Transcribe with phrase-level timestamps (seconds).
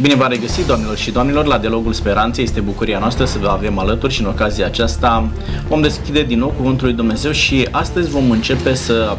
[0.00, 2.44] Bine v-am regăsit, doamnelor și domnilor, la Dialogul Speranței.
[2.44, 5.30] Este bucuria noastră să vă avem alături și în ocazia aceasta
[5.68, 9.16] vom deschide din nou Cuvântul lui Dumnezeu și astăzi vom începe să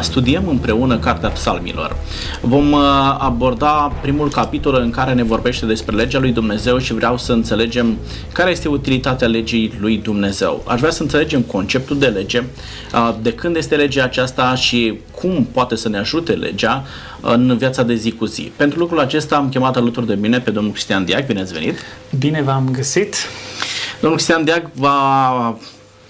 [0.00, 1.96] studiem împreună Cartea Psalmilor.
[2.40, 2.74] Vom
[3.18, 7.96] aborda primul capitol în care ne vorbește despre legea lui Dumnezeu și vreau să înțelegem
[8.32, 10.64] care este utilitatea legii lui Dumnezeu.
[10.66, 12.42] Aș vrea să înțelegem conceptul de lege,
[13.22, 16.84] de când este legea aceasta și cum poate să ne ajute legea
[17.20, 18.52] în viața de zi cu zi.
[18.56, 21.26] Pentru lucrul acesta am chemat alături de mine pe domnul Cristian Diac.
[21.26, 21.78] Bine ați venit!
[22.18, 23.16] Bine v-am găsit!
[24.00, 25.56] Domnul Cristian Diac va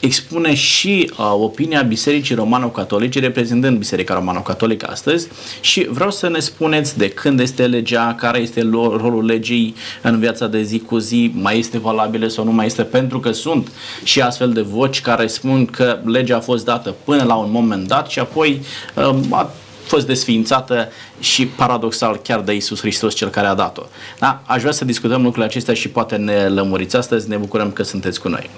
[0.00, 5.28] expune și uh, opinia Bisericii Romano-Catolice, reprezentând Biserica Romano-Catolică astăzi
[5.60, 10.46] și vreau să ne spuneți de când este legea, care este rolul legii în viața
[10.46, 13.70] de zi cu zi, mai este valabilă sau nu mai este, pentru că sunt
[14.04, 17.86] și astfel de voci care spun că legea a fost dată până la un moment
[17.86, 18.60] dat și apoi
[18.94, 19.50] uh, a
[19.86, 20.88] fost desființată
[21.20, 23.82] și paradoxal chiar de Isus Hristos cel care a dat-o.
[24.18, 24.42] Da?
[24.46, 28.20] Aș vrea să discutăm lucrurile acestea și poate ne lămuriți astăzi, ne bucurăm că sunteți
[28.20, 28.50] cu noi.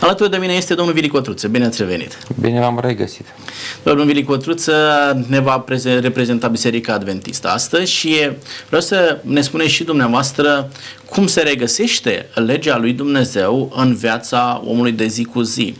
[0.00, 1.48] Alături de mine este domnul Vili Cotruță.
[1.48, 2.18] Bine ați revenit!
[2.40, 3.26] Bine v-am regăsit!
[3.82, 4.74] Domnul Vili Cotruță
[5.28, 5.64] ne va
[6.00, 8.14] reprezenta Biserica Adventistă astăzi și
[8.66, 10.70] vreau să ne spuneți și dumneavoastră
[11.10, 15.74] cum se regăsește legea lui Dumnezeu în viața omului de zi cu zi.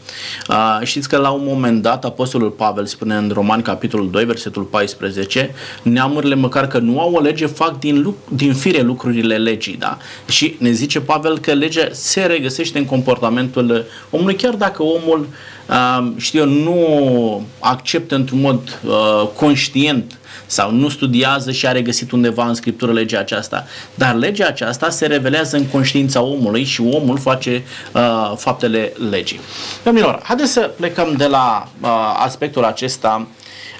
[0.48, 4.62] Uh, știți că la un moment dat Apostolul Pavel spune în Romani capitolul 2, versetul
[4.62, 9.76] 14, neamurile măcar că nu au o lege fac din, din fire lucrurile legii.
[9.76, 9.98] Da?
[10.28, 15.28] Și ne zice Pavel că legea se regăsește în comportamentul omului, chiar dacă omul
[15.68, 22.10] uh, știu eu, nu acceptă într-un mod uh, conștient sau nu studiază și a regăsit
[22.10, 23.66] undeva în scriptură legea aceasta.
[23.94, 29.40] Dar legea aceasta se revelează în conștiința omului și omul face uh, faptele legii.
[29.84, 33.26] Domnilor, haideți să plecăm de la uh, aspectul acesta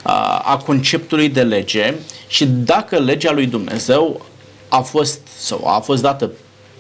[0.05, 0.13] uh,
[0.45, 1.95] a conceptului de lege
[2.27, 4.27] și dacă legea lui Dumnezeu
[4.69, 6.31] a fost sau a fost dată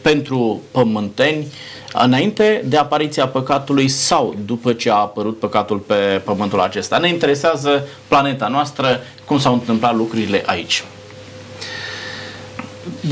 [0.00, 1.46] pentru pământeni
[1.92, 6.98] înainte de apariția păcatului sau după ce a apărut păcatul pe pământul acesta.
[6.98, 10.84] Ne interesează planeta noastră, cum s-au întâmplat lucrurile aici.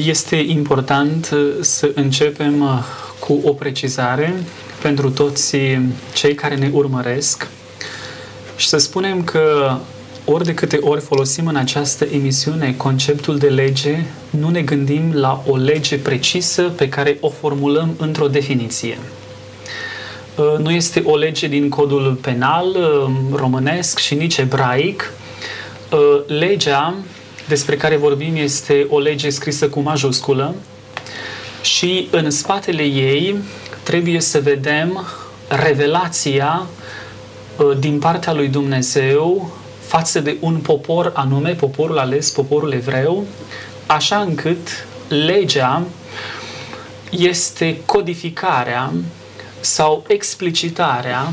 [0.05, 2.79] Este important uh, să începem uh,
[3.19, 4.35] cu o precizare
[4.83, 5.57] pentru toți
[6.15, 7.49] cei care ne urmăresc
[8.57, 9.77] și să spunem că
[10.31, 15.43] ori de câte ori folosim în această emisiune conceptul de lege, nu ne gândim la
[15.47, 18.99] o lege precisă pe care o formulăm într-o definiție.
[20.37, 25.13] Uh, nu este o lege din codul penal uh, românesc și nici ebraic.
[25.93, 26.95] Uh, legea
[27.49, 30.55] despre care vorbim este o lege scrisă cu majusculă
[31.63, 33.37] și în spatele ei
[33.83, 35.07] trebuie să vedem
[35.49, 36.67] revelația
[37.79, 39.58] din partea lui Dumnezeu
[39.89, 43.25] față de un popor anume, poporul ales, poporul evreu,
[43.87, 45.83] așa încât legea
[47.11, 48.93] este codificarea
[49.61, 51.33] sau explicitarea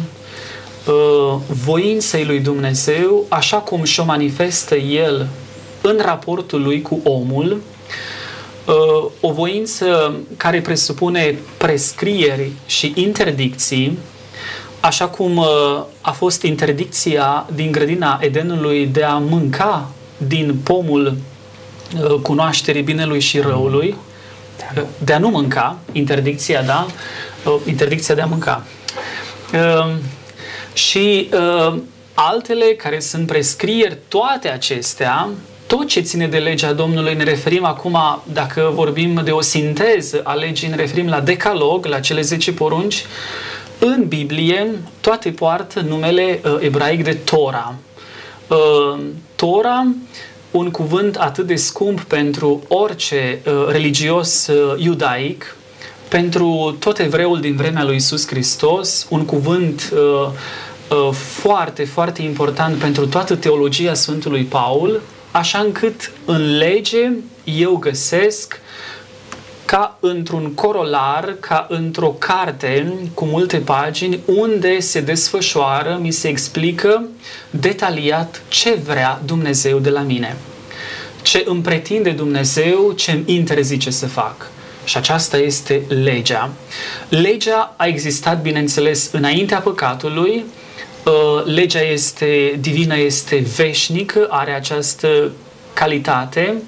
[0.87, 5.27] uh, voinței lui Dumnezeu, așa cum și-o manifestă El
[5.81, 7.61] în raportul lui cu omul,
[8.65, 13.97] uh, o voință care presupune prescrieri și interdicții,
[14.85, 15.45] așa cum uh,
[16.01, 21.17] a fost interdicția din grădina Edenului de a mânca din pomul
[22.03, 23.95] uh, cunoașterii binelui și răului,
[24.97, 26.87] de a nu mânca, interdicția, da?
[27.45, 28.63] Uh, interdicția de a mânca.
[30.73, 31.29] Și
[32.13, 35.29] altele care sunt prescrieri, toate acestea,
[35.67, 40.33] tot ce ține de legea Domnului, ne referim acum, dacă vorbim de o sinteză a
[40.33, 43.05] legii, ne referim la decalog, la cele 10 porunci,
[43.79, 47.75] în Biblie toate poartă numele uh, ebraic de Tora.
[48.47, 48.99] Uh,
[49.35, 49.87] Tora,
[50.51, 55.55] un cuvânt atât de scump pentru orice uh, religios uh, iudaic,
[56.07, 60.29] pentru tot evreul din vremea lui Isus Hristos, un cuvânt uh,
[60.89, 67.11] uh, foarte, foarte important pentru toată teologia Sfântului Paul, așa încât în lege
[67.43, 68.59] eu găsesc
[69.65, 77.03] ca într-un corolar, ca într-o carte cu multe pagini, unde se desfășoară, mi se explică
[77.49, 80.35] detaliat ce vrea Dumnezeu de la mine.
[81.21, 84.49] Ce îmi pretinde Dumnezeu, ce îmi interzice să fac.
[84.83, 86.49] Și aceasta este legea.
[87.09, 90.45] Legea a existat, bineînțeles, înaintea păcatului.
[91.05, 95.31] Uh, legea este divină, este veșnică, are această
[95.73, 96.61] calitate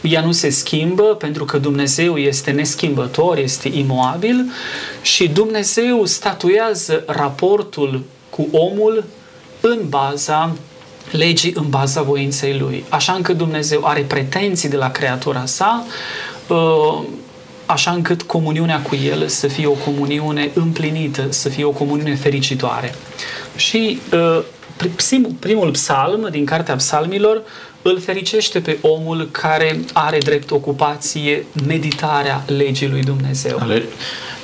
[0.00, 4.50] ea nu se schimbă pentru că Dumnezeu este neschimbător, este imoabil
[5.02, 9.04] și Dumnezeu statuează raportul cu omul
[9.60, 10.56] în baza
[11.10, 12.84] legii în baza voinței Lui.
[12.88, 15.84] Așa încât Dumnezeu are pretenții de la creatura sa,
[16.48, 17.02] uh,
[17.66, 22.94] așa încât comuniunea cu El să fie o comuniune împlinită, să fie o comuniune fericitoare.
[23.56, 24.42] Și uh,
[25.38, 27.42] primul psalm din Cartea Psalmilor
[27.88, 33.58] îl fericește pe omul care are drept ocupație meditarea legii lui Dumnezeu.
[33.60, 33.82] Ale...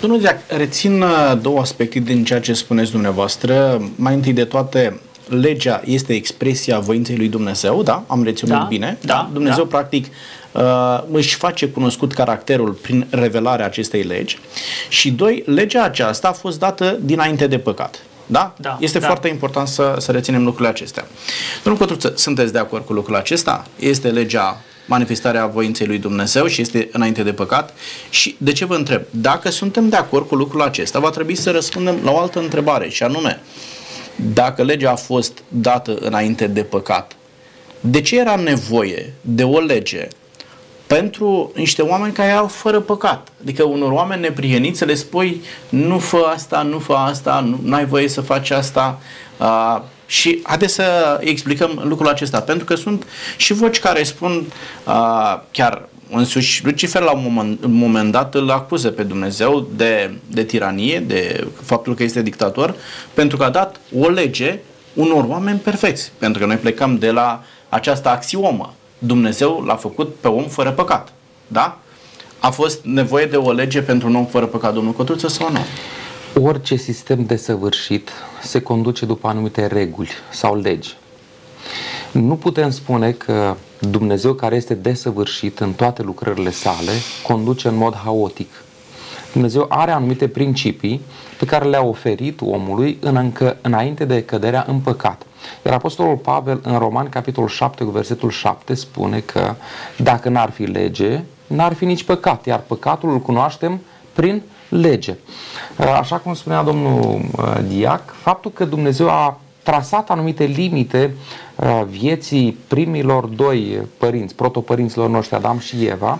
[0.00, 3.82] Domnul Diac, rețin uh, două aspecte din ceea ce spuneți dumneavoastră.
[3.96, 8.04] Mai întâi de toate, legea este expresia voinței lui Dumnezeu, da?
[8.06, 8.98] Am reținut da, bine.
[9.00, 9.76] Da, Dumnezeu, da.
[9.76, 10.06] practic,
[10.52, 14.38] uh, își face cunoscut caracterul prin revelarea acestei legi.
[14.88, 18.02] Și doi, legea aceasta a fost dată dinainte de păcat.
[18.26, 18.54] Da?
[18.56, 19.06] da este da.
[19.06, 21.06] foarte important să, să reținem lucrurile acestea.
[21.62, 23.66] Domnul Cotruță, sunteți de acord cu lucrul acesta?
[23.78, 27.74] Este legea manifestarea voinței lui Dumnezeu și este înainte de păcat.
[28.10, 29.02] Și de ce vă întreb?
[29.10, 32.88] Dacă suntem de acord cu lucrul acesta, va trebui să răspundem la o altă întrebare,
[32.88, 33.40] și anume,
[34.16, 37.16] dacă legea a fost dată înainte de păcat,
[37.80, 40.08] de ce era nevoie de o lege
[40.86, 43.28] pentru niște oameni care erau fără păcat.
[43.42, 47.86] Adică unor oameni nepriheniți să le spui nu fă asta, nu fă asta, nu ai
[47.86, 49.00] voie să faci asta.
[49.38, 54.44] Uh, și haideți să explicăm lucrul acesta, pentru că sunt și voci care spun
[54.86, 60.14] uh, chiar însuși Lucifer la un moment, un moment dat îl acuză pe Dumnezeu de,
[60.26, 62.74] de tiranie, de faptul că este dictator,
[63.14, 64.58] pentru că a dat o lege
[64.94, 66.12] unor oameni perfecți.
[66.18, 68.74] Pentru că noi plecăm de la această axiomă.
[69.06, 71.12] Dumnezeu l-a făcut pe om fără păcat.
[71.46, 71.78] Da?
[72.38, 75.58] A fost nevoie de o lege pentru un om fără păcat, domnul Cotruță, sau nu?
[76.46, 78.10] Orice sistem desăvârșit
[78.42, 80.96] se conduce după anumite reguli sau legi.
[82.12, 86.92] Nu putem spune că Dumnezeu care este desăvârșit în toate lucrările sale
[87.26, 88.50] conduce în mod haotic.
[89.32, 91.00] Dumnezeu are anumite principii
[91.38, 95.26] pe care le-a oferit omului în încă, înainte de căderea în păcat.
[95.64, 99.54] Iar Apostolul Pavel în Roman, capitolul 7, cu versetul 7, spune că
[99.96, 103.80] dacă n-ar fi lege, n-ar fi nici păcat, iar păcatul îl cunoaștem
[104.12, 105.16] prin lege.
[106.00, 111.14] Așa cum spunea domnul uh, Diac, faptul că Dumnezeu a trasat anumite limite
[111.56, 116.18] uh, vieții primilor doi părinți, protopărinților noștri, Adam și Eva,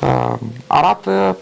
[0.00, 0.34] uh,
[0.66, 1.36] arată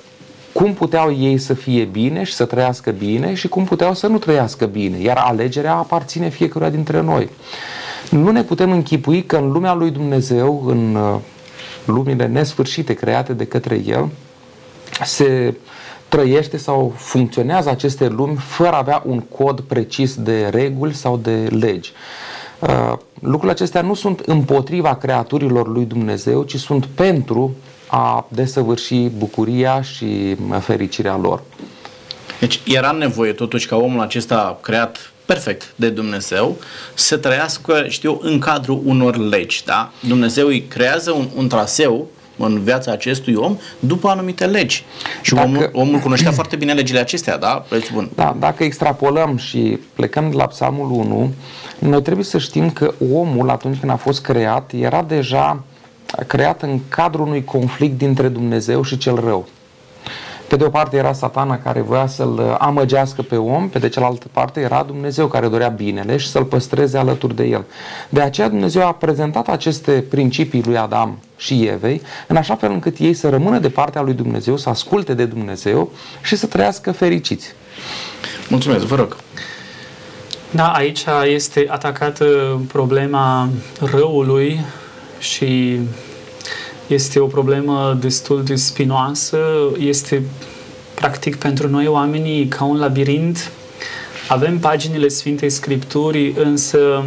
[0.58, 4.19] cum puteau ei să fie bine și să trăiască bine și cum puteau să nu
[4.19, 7.31] trăiască bine, iar alegerea aparține fiecăruia dintre noi.
[8.10, 11.19] Nu ne putem închipui că în lumea lui Dumnezeu, în uh,
[11.84, 14.08] lumile nesfârșite create de către El,
[15.05, 15.55] se
[16.08, 21.46] trăiește sau funcționează aceste lumi fără a avea un cod precis de reguli sau de
[21.50, 21.93] legi.
[22.58, 27.55] Uh, lucrurile acestea nu sunt împotriva creaturilor lui Dumnezeu, ci sunt pentru
[27.88, 31.43] a desăvârși bucuria și fericirea lor.
[32.40, 36.56] Deci era nevoie totuși ca omul acesta creat perfect de Dumnezeu
[36.94, 39.93] să trăiască, știu, în cadrul unor legi, da?
[40.00, 44.84] Dumnezeu îi creează un, un traseu în viața acestui om după anumite legi.
[45.23, 47.64] Și dacă, omul, omul cunoștea foarte bine legile acestea, da?
[47.93, 48.11] Bun.
[48.14, 51.32] Da, dacă extrapolăm și plecăm de la Psalmul 1,
[51.79, 55.62] noi trebuie să știm că omul, atunci când a fost creat, era deja
[56.26, 59.49] creat în cadrul unui conflict dintre Dumnezeu și cel rău.
[60.49, 64.26] Pe de o parte era satana care voia să-l amăgească pe om, pe de cealaltă
[64.32, 67.64] parte era Dumnezeu care dorea binele și să-l păstreze alături de el.
[68.08, 72.99] De aceea Dumnezeu a prezentat aceste principii lui Adam și Evei, în așa fel încât
[72.99, 75.91] ei să rămână de partea lui Dumnezeu, să asculte de Dumnezeu
[76.22, 77.53] și să trăiască fericiți.
[78.48, 79.17] Mulțumesc, vă rog.
[80.50, 82.24] Da, aici este atacată
[82.72, 83.48] problema
[83.81, 84.60] răului
[85.19, 85.79] și
[86.87, 89.39] este o problemă destul de spinoasă,
[89.79, 90.22] este
[90.94, 93.51] practic pentru noi oamenii ca un labirint.
[94.29, 97.05] Avem paginile Sfintei Scripturii, însă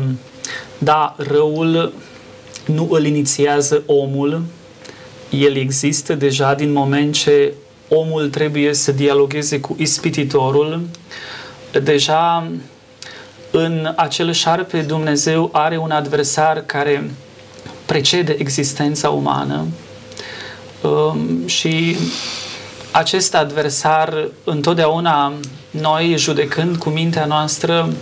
[0.78, 1.94] da, răul
[2.66, 4.42] nu îl inițiază omul,
[5.30, 7.54] el există deja din moment ce
[7.90, 10.82] omul trebuie să dialogueze cu ispititorul.
[11.84, 12.52] Deja
[13.52, 17.12] în acel șarpe Dumnezeu are un adversar care
[17.92, 19.66] precede existența umană
[20.82, 21.96] um, și
[22.92, 25.34] acest adversar întotdeauna
[25.72, 27.94] noi judecând cu mintea noastră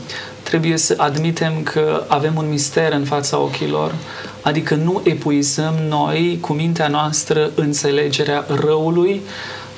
[0.43, 3.96] trebuie să admitem că avem un mister în fața ochilor,
[4.41, 9.22] adică nu epuizăm noi cu mintea noastră înțelegerea răului.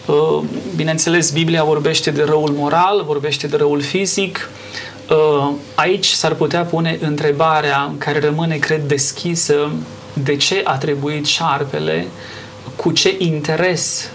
[0.05, 0.43] Uh,
[0.75, 4.49] bineînțeles, Biblia vorbește de răul moral, vorbește de răul fizic.
[5.09, 9.71] Uh, aici s-ar putea pune întrebarea care rămâne, cred, deschisă
[10.13, 12.07] de ce a trebuit șarpele,
[12.75, 14.09] cu ce interes,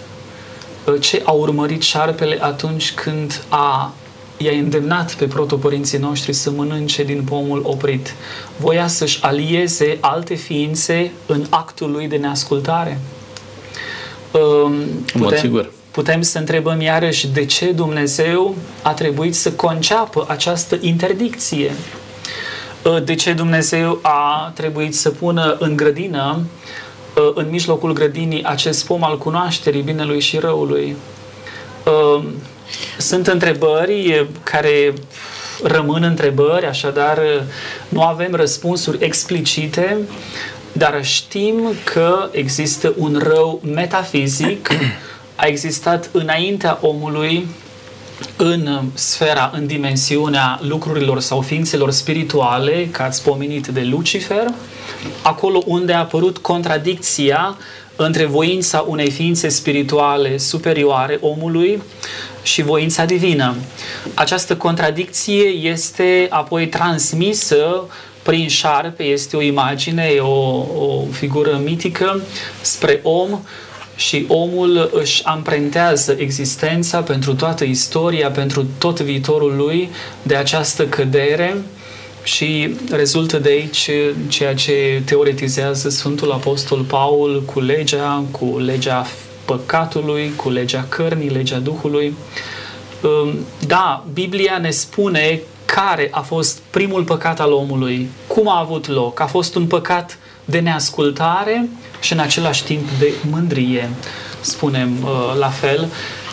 [0.85, 3.93] uh, ce a urmărit șarpele atunci când a
[4.37, 8.13] i-a îndemnat pe protopărinții noștri să mănânce din pomul oprit.
[8.57, 12.99] Voia să-și alieze alte ființe în actul lui de neascultare.
[15.11, 15.71] Putem, sigur.
[15.91, 21.71] putem să întrebăm iarăși de ce Dumnezeu a trebuit să conceapă această interdicție.
[23.03, 26.39] De ce Dumnezeu a trebuit să pună în grădină,
[27.33, 30.95] în mijlocul grădinii, acest pom al cunoașterii binelui și răului?
[32.97, 34.93] Sunt întrebări care
[35.63, 37.19] rămân întrebări, așadar
[37.89, 39.97] nu avem răspunsuri explicite,
[40.71, 44.69] dar știm că există un rău metafizic,
[45.35, 47.47] a existat înaintea omului
[48.37, 54.47] în sfera, în dimensiunea lucrurilor sau ființelor spirituale, ca ați pomenit de Lucifer,
[55.21, 57.57] acolo unde a apărut contradicția
[57.95, 61.81] între voința unei ființe spirituale superioare omului
[62.43, 63.55] și voința divină.
[64.13, 67.83] Această contradicție este apoi transmisă
[68.21, 70.27] prin șarpe, este o imagine, o,
[70.85, 72.21] o figură mitică
[72.61, 73.39] spre om
[73.97, 79.89] și omul își amprentează existența pentru toată istoria, pentru tot viitorul lui
[80.23, 81.57] de această cădere
[82.23, 83.89] și rezultă de aici
[84.27, 89.07] ceea ce teoretizează Sfântul Apostol Paul cu legea, cu legea
[89.45, 92.13] păcatului, cu legea cărnii, legea Duhului.
[93.67, 99.19] Da, Biblia ne spune care a fost primul păcat al omului, cum a avut loc.
[99.19, 103.89] A fost un păcat de neascultare și în același timp de mândrie,
[104.41, 105.87] spunem uh, la fel,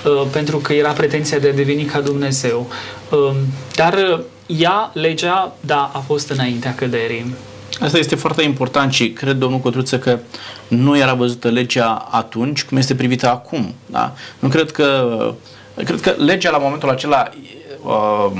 [0.04, 2.70] uh, pentru că era pretenția de a deveni ca Dumnezeu.
[3.10, 3.36] Um,
[3.74, 7.34] dar uh, ea, legea, da, a fost înaintea căderii.
[7.80, 10.18] Asta este foarte important și cred, domnul Cotruță, că
[10.68, 13.74] nu era văzută legea atunci cum este privită acum.
[13.86, 14.14] Da?
[14.38, 15.18] Nu cred că...
[15.84, 17.30] Cred că legea la momentul acela
[17.82, 18.30] uh,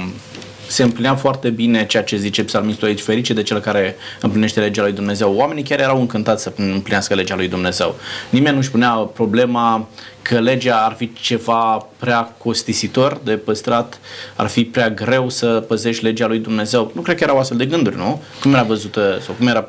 [0.67, 4.83] se împlinea foarte bine ceea ce zice psalmistul aici, ferice de cel care împlinește legea
[4.83, 5.35] lui Dumnezeu.
[5.35, 7.95] Oamenii chiar erau încântați să împlinească legea lui Dumnezeu.
[8.31, 9.89] Nimeni nu-și punea problema
[10.23, 14.01] că legea ar fi ceva prea costisitor de păstrat,
[14.37, 16.91] ar fi prea greu să păzești legea lui Dumnezeu.
[16.95, 18.23] Nu cred că erau astfel de gânduri, nu?
[18.41, 19.69] Cum era văzută sau cum era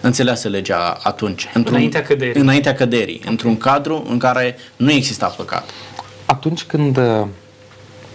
[0.00, 1.48] înțeleasă legea atunci?
[1.54, 2.40] Într-un, înaintea căderii.
[2.40, 5.70] Înaintea căderii, într-un cadru în care nu exista păcat.
[6.24, 6.98] Atunci când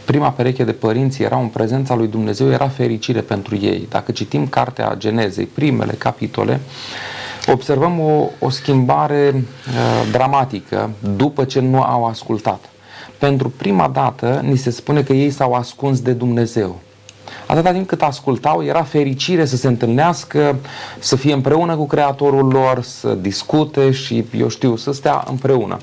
[0.06, 3.88] prima pereche de părinți erau în prezența lui Dumnezeu, era fericire pentru ei.
[3.90, 6.60] Dacă citim cartea Genezei, primele capitole,
[7.48, 12.70] observăm o, o schimbare uh, dramatică după ce nu au ascultat.
[13.18, 16.80] Pentru prima dată ni se spune că ei s-au ascuns de Dumnezeu.
[17.46, 20.56] Atâta timp cât ascultau, era fericire să se întâlnească,
[21.00, 25.78] să fie împreună cu Creatorul lor, să discute și, eu știu, să stea împreună.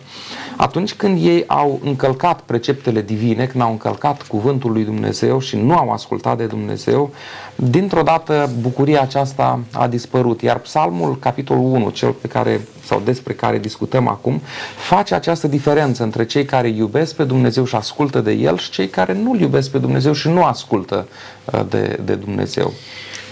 [0.56, 5.76] Atunci când ei au încălcat preceptele divine, când au încălcat cuvântul lui Dumnezeu și nu
[5.76, 7.10] au ascultat de Dumnezeu,
[7.62, 10.42] dintr-o dată bucuria aceasta a dispărut.
[10.42, 14.40] Iar Psalmul, capitolul 1, cel pe care sau despre care discutăm acum,
[14.76, 18.88] face această diferență între cei care iubesc pe Dumnezeu și ascultă de El și cei
[18.88, 21.08] care nu-L iubesc pe Dumnezeu și nu ascultă
[21.44, 22.72] uh, de, de Dumnezeu.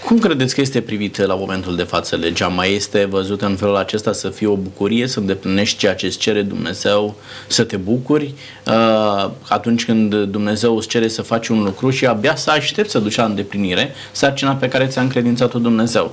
[0.05, 2.47] Cum credeți că este privită la momentul de față legea?
[2.47, 6.17] Mai este văzută în felul acesta să fie o bucurie, să îndeplinești ceea ce îți
[6.17, 7.15] cere Dumnezeu,
[7.47, 8.33] să te bucuri
[8.65, 12.99] uh, atunci când Dumnezeu îți cere să faci un lucru și abia să aștepți să
[12.99, 16.11] duci la îndeplinire sarcina pe care ți-a încredințat-o Dumnezeu.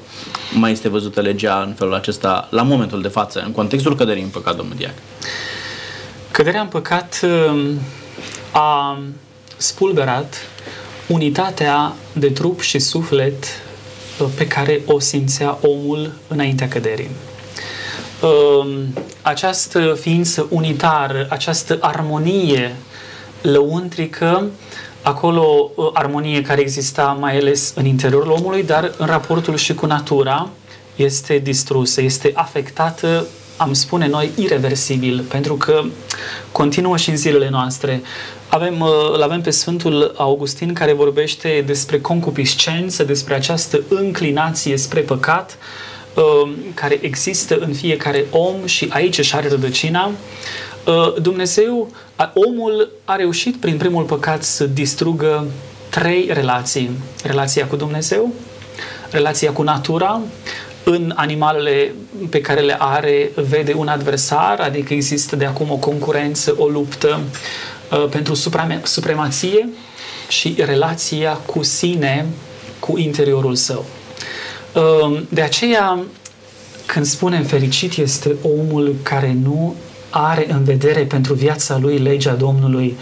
[0.52, 4.28] Mai este văzută legea în felul acesta la momentul de față, în contextul căderii în
[4.28, 4.94] păcat, domnul Diac?
[6.30, 7.80] Căderea în păcat um,
[8.52, 8.98] a
[9.56, 10.34] spulberat
[11.06, 13.44] unitatea de trup și suflet
[14.36, 17.10] pe care o simțea omul înaintea căderii.
[18.22, 18.68] Um,
[19.22, 22.76] această ființă unitară, această armonie
[23.42, 24.50] lăuntrică,
[25.02, 29.86] acolo uh, armonie care exista mai ales în interiorul omului, dar în raportul și cu
[29.86, 30.48] natura
[30.96, 35.82] este distrusă, este afectată am spune noi, irreversibil, pentru că
[36.52, 38.02] continuă și în zilele noastre.
[38.48, 45.00] Avem, uh, îl avem pe Sfântul Augustin care vorbește despre concupiscență, despre această înclinație spre
[45.00, 45.58] păcat
[46.14, 50.10] uh, care există în fiecare om și aici își are rădăcina.
[50.86, 51.90] Uh, Dumnezeu,
[52.34, 55.46] omul a reușit prin primul păcat să distrugă
[55.88, 56.90] trei relații.
[57.22, 58.32] Relația cu Dumnezeu,
[59.10, 60.20] relația cu natura
[60.88, 61.94] în animalele
[62.30, 67.20] pe care le are vede un adversar, adică există de acum o concurență, o luptă
[67.90, 69.68] uh, pentru supreme, supremație
[70.28, 72.26] și relația cu sine,
[72.78, 73.84] cu interiorul său.
[74.72, 75.98] Uh, de aceea,
[76.86, 79.74] când spunem fericit este omul care nu
[80.10, 82.96] are în vedere pentru viața lui legea Domnului,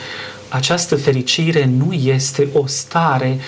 [0.49, 3.39] această fericire nu este o stare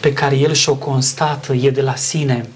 [0.00, 2.48] pe care el și-o constată, e de la sine.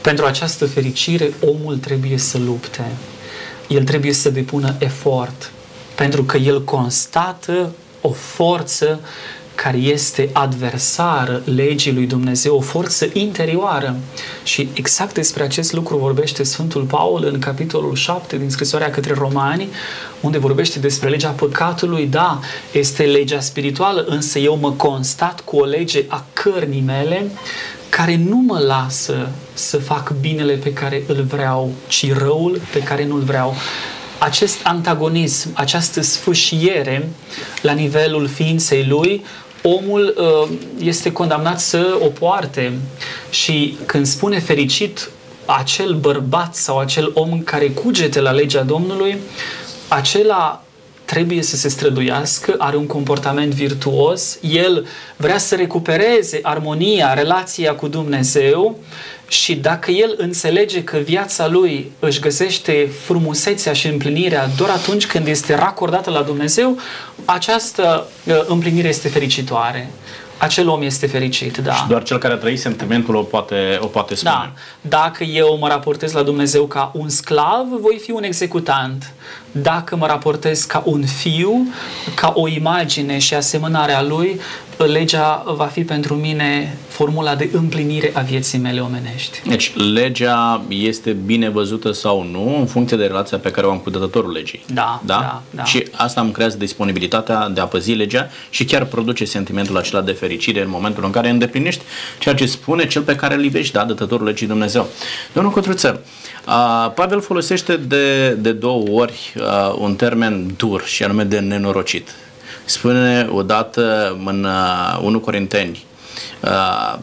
[0.00, 2.84] Pentru această fericire, omul trebuie să lupte.
[3.68, 5.50] El trebuie să depună efort,
[5.94, 9.00] pentru că el constată o forță
[9.54, 13.96] care este adversară legii lui Dumnezeu, o forță interioară.
[14.44, 19.68] Și exact despre acest lucru vorbește Sfântul Paul în capitolul 7 din scrisoarea către Romani,
[20.20, 22.06] unde vorbește despre legea păcatului.
[22.06, 22.40] Da,
[22.72, 27.30] este legea spirituală, însă eu mă constat cu o lege a cărnii mele
[27.88, 33.06] care nu mă lasă să fac binele pe care îl vreau, ci răul pe care
[33.06, 33.54] nu-l vreau
[34.22, 37.08] acest antagonism, această sfâșiere
[37.62, 39.24] la nivelul ființei lui,
[39.62, 42.72] omul uh, este condamnat să o poarte.
[43.30, 45.10] Și când spune fericit
[45.46, 49.16] acel bărbat sau acel om care cugete la legea Domnului,
[49.88, 50.64] acela
[51.12, 57.88] trebuie să se străduiască, are un comportament virtuos, el vrea să recupereze armonia, relația cu
[57.88, 58.78] Dumnezeu
[59.28, 65.26] și dacă el înțelege că viața lui își găsește frumusețea și împlinirea doar atunci când
[65.26, 66.78] este racordată la Dumnezeu,
[67.24, 69.90] această uh, împlinire este fericitoare
[70.42, 71.72] acel om este fericit, da.
[71.72, 74.34] Și doar cel care a trăit sentimentul o poate, o poate spune.
[74.34, 74.52] Da.
[74.80, 79.12] Dacă eu mă raportez la Dumnezeu ca un sclav, voi fi un executant.
[79.52, 81.66] Dacă mă raportez ca un fiu,
[82.14, 84.40] ca o imagine și asemănarea lui,
[84.76, 89.42] legea va fi pentru mine formula de împlinire a vieții mele omenești.
[89.48, 93.78] Deci, legea este bine văzută sau nu în funcție de relația pe care o am
[93.78, 94.64] cu dătătorul legii.
[94.72, 95.42] Da, da, da.
[95.50, 95.64] da.
[95.64, 100.12] Și asta îmi creează disponibilitatea de a păzi legea și chiar produce sentimentul acela de
[100.12, 101.82] fericire în momentul în care îndeplinești
[102.18, 104.86] ceea ce spune cel pe care îl iubești, da, dătătorul legii Dumnezeu.
[105.32, 106.00] Domnul Cotruțel,
[106.94, 112.08] Pavel folosește de, de două ori uh, un termen dur și anume de nenorocit.
[112.64, 114.46] Spune odată în
[115.02, 115.91] 1 uh, Corinteni, uh,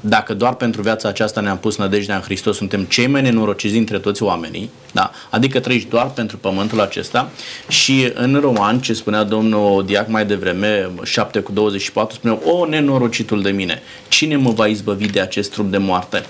[0.01, 3.99] dacă doar pentru viața aceasta ne-am pus nădejdea în Hristos, suntem cei mai nenorociți dintre
[3.99, 5.11] toți oamenii, da?
[5.29, 7.29] adică trăiești doar pentru pământul acesta
[7.67, 13.41] și în roman, ce spunea domnul Diac mai devreme, 7 cu 24, spune, o nenorocitul
[13.41, 16.23] de mine, cine mă va izbăvi de acest trup de moarte?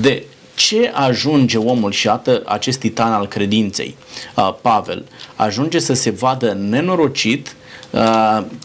[0.00, 3.96] De ce ajunge omul și iată acest titan al credinței,
[4.36, 5.04] uh, Pavel,
[5.36, 7.61] ajunge să se vadă nenorocit Uh,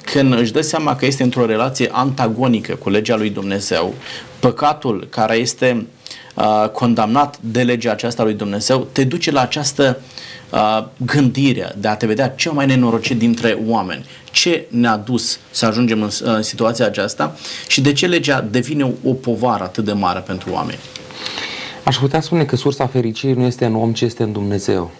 [0.04, 3.94] când își dă seama că este într-o relație antagonică cu legea lui Dumnezeu,
[4.40, 5.88] păcatul care este
[6.36, 10.02] uh, condamnat de legea aceasta lui Dumnezeu, te duce la această
[10.50, 14.06] uh, gândire de a te vedea cel mai nenorocit dintre oameni.
[14.32, 17.36] Ce ne-a dus să ajungem în, în situația aceasta
[17.68, 20.80] și de ce legea devine o povară atât de mare pentru oameni?
[21.84, 24.92] Aș putea spune că sursa fericirii nu este în om, ci este în Dumnezeu.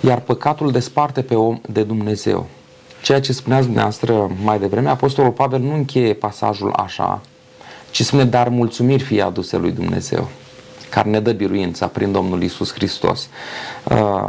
[0.00, 2.48] Iar păcatul desparte pe om de Dumnezeu.
[3.02, 7.20] Ceea ce spuneați dumneavoastră mai devreme, Apostolul Pavel nu încheie pasajul așa,
[7.90, 10.28] ci spune, dar mulțumiri fie aduse lui Dumnezeu,
[10.90, 13.28] care ne dă biruința prin Domnul Isus Hristos.
[13.84, 14.28] Uh,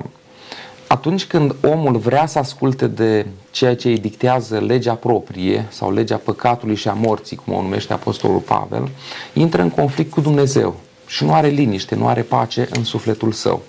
[0.87, 6.17] atunci când omul vrea să asculte de ceea ce îi dictează legea proprie sau legea
[6.17, 8.89] păcatului și a morții, cum o numește Apostolul Pavel,
[9.33, 10.75] intră în conflict cu Dumnezeu
[11.07, 13.61] și nu are liniște, nu are pace în sufletul său.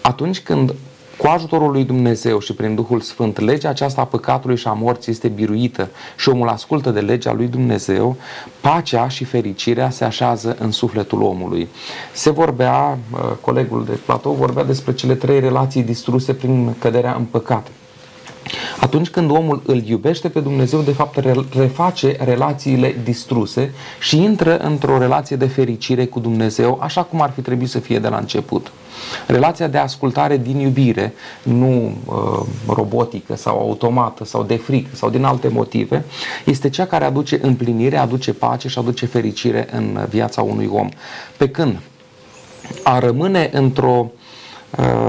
[0.00, 0.74] Atunci când
[1.16, 5.12] cu ajutorul lui Dumnezeu și prin Duhul Sfânt, legea aceasta a păcatului și a morții
[5.12, 8.16] este biruită și omul ascultă de legea lui Dumnezeu,
[8.60, 11.68] pacea și fericirea se așează în sufletul omului.
[12.12, 17.24] Se vorbea, uh, colegul de platou vorbea despre cele trei relații distruse prin căderea în
[17.24, 17.66] păcat.
[18.80, 24.98] Atunci când omul îl iubește pe Dumnezeu, de fapt reface relațiile distruse și intră într-o
[24.98, 28.72] relație de fericire cu Dumnezeu, așa cum ar fi trebuit să fie de la început.
[29.26, 35.24] Relația de ascultare din iubire, nu uh, robotică sau automată sau de frică sau din
[35.24, 36.04] alte motive,
[36.44, 40.88] este cea care aduce împlinire, aduce pace și aduce fericire în viața unui om.
[41.36, 41.80] Pe când
[42.82, 44.20] a rămâne într-o uh,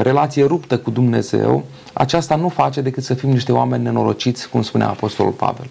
[0.01, 4.87] relație ruptă cu Dumnezeu, aceasta nu face decât să fim niște oameni nenorociți, cum spunea
[4.87, 5.65] Apostolul Pavel.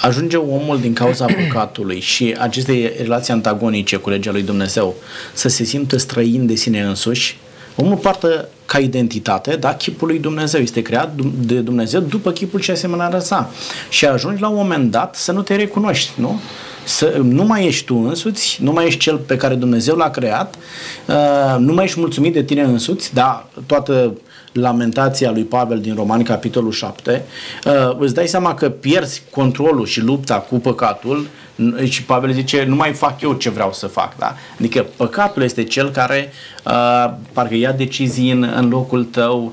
[0.00, 4.94] Ajunge omul din cauza păcatului și aceste relații antagonice cu legea lui Dumnezeu
[5.32, 7.38] să se simtă străin de sine însuși,
[7.76, 10.60] omul poartă ca identitate, da, chipul lui Dumnezeu.
[10.60, 13.50] Este creat de Dumnezeu după chipul și asemănarea sa.
[13.88, 16.40] Și ajungi la un moment dat să nu te recunoști, nu?
[16.86, 20.54] Să, nu mai ești tu însuți, nu mai ești cel pe care Dumnezeu l-a creat,
[21.06, 24.14] uh, nu mai ești mulțumit de tine însuți, da, toată
[24.52, 27.24] lamentația lui Pavel din Romani, capitolul 7,
[27.64, 31.26] uh, îți dai seama că pierzi controlul și lupta cu păcatul
[31.84, 34.16] și Pavel zice, nu mai fac eu ce vreau să fac.
[34.16, 34.34] Da?
[34.58, 36.32] Adică păcatul este cel care
[36.64, 39.52] uh, parcă ia decizii în, în locul tău, uh,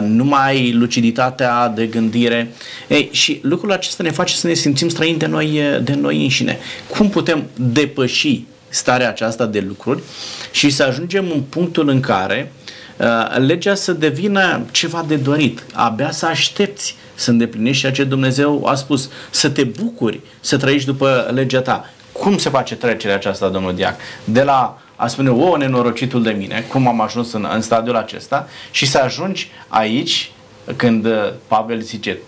[0.00, 2.52] nu mai ai luciditatea de gândire.
[2.88, 6.58] Ei, și lucrul acesta ne face să ne simțim străini de noi, de noi înșine.
[6.88, 10.02] Cum putem depăși starea aceasta de lucruri
[10.50, 12.52] și să ajungem în punctul în care
[12.96, 18.66] uh, legea să devină ceva de dorit, abia să aștepți să îndeplinești ceea ce Dumnezeu
[18.66, 21.90] a spus, să te bucuri, să trăiești după legea ta.
[22.12, 23.96] Cum se face trecerea aceasta, domnul Diac?
[24.24, 28.48] De la a spune, o, nenorocitul de mine, cum am ajuns în, în stadiul acesta
[28.70, 30.32] și să ajungi aici
[30.76, 31.06] când
[31.46, 32.18] Pavel zice,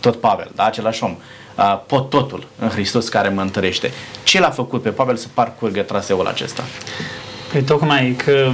[0.00, 1.16] tot Pavel, da, același om,
[1.86, 3.92] pot totul în Hristos care mă întărește.
[4.22, 6.64] Ce l-a făcut pe Pavel să parcurgă traseul acesta?
[7.52, 8.50] Păi tocmai că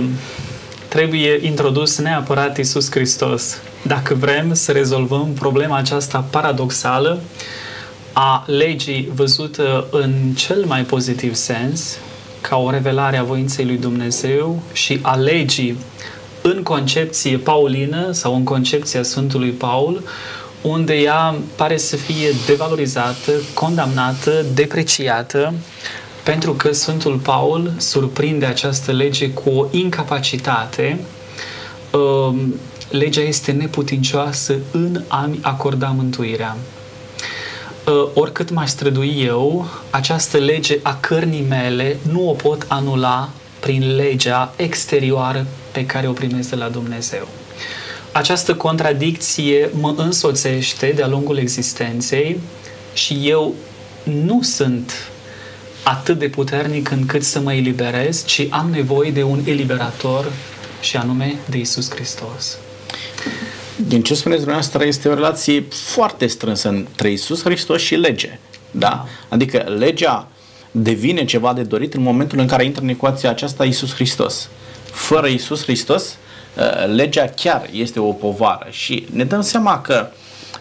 [0.88, 3.58] trebuie introdus neapărat Isus Hristos.
[3.82, 7.20] Dacă vrem să rezolvăm problema aceasta paradoxală
[8.12, 11.98] a legii văzută în cel mai pozitiv sens,
[12.40, 15.76] ca o revelare a voinței lui Dumnezeu și a legii
[16.42, 20.02] în concepție paulină sau în concepția Sfântului Paul,
[20.62, 25.54] unde ea pare să fie devalorizată, condamnată, depreciată,
[26.24, 30.98] pentru că Sfântul Paul surprinde această lege cu o incapacitate.
[31.92, 32.54] Um,
[32.90, 36.56] legea este neputincioasă în a-mi acorda mântuirea.
[37.88, 43.96] Uh, oricât mai strădui eu, această lege a cărnii mele nu o pot anula prin
[43.96, 47.28] legea exterioară pe care o primesc de la Dumnezeu.
[48.12, 52.40] Această contradicție mă însoțește de-a lungul existenței
[52.92, 53.54] și eu
[54.02, 54.92] nu sunt
[55.82, 60.32] atât de puternic încât să mă eliberez, ci am nevoie de un eliberator
[60.80, 62.58] și anume de Isus Hristos.
[63.86, 68.38] Din ce spuneți dumneavoastră, este o relație foarte strânsă între Isus Hristos și lege.
[68.70, 69.06] Da?
[69.28, 70.28] Adică legea
[70.70, 74.48] devine ceva de dorit în momentul în care intră în ecuația aceasta Isus Hristos.
[74.92, 76.16] Fără Isus Hristos,
[76.56, 80.08] uh, legea chiar este o povară și ne dăm seama că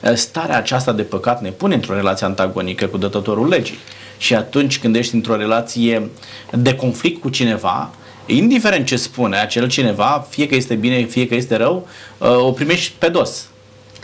[0.02, 3.80] uh, starea aceasta de păcat ne pune într-o relație antagonică cu dătătorul legii.
[4.18, 6.10] Și atunci când ești într-o relație
[6.52, 7.92] de conflict cu cineva,
[8.28, 11.88] indiferent ce spune acel cineva, fie că este bine, fie că este rău,
[12.18, 13.48] uh, o primești pe dos.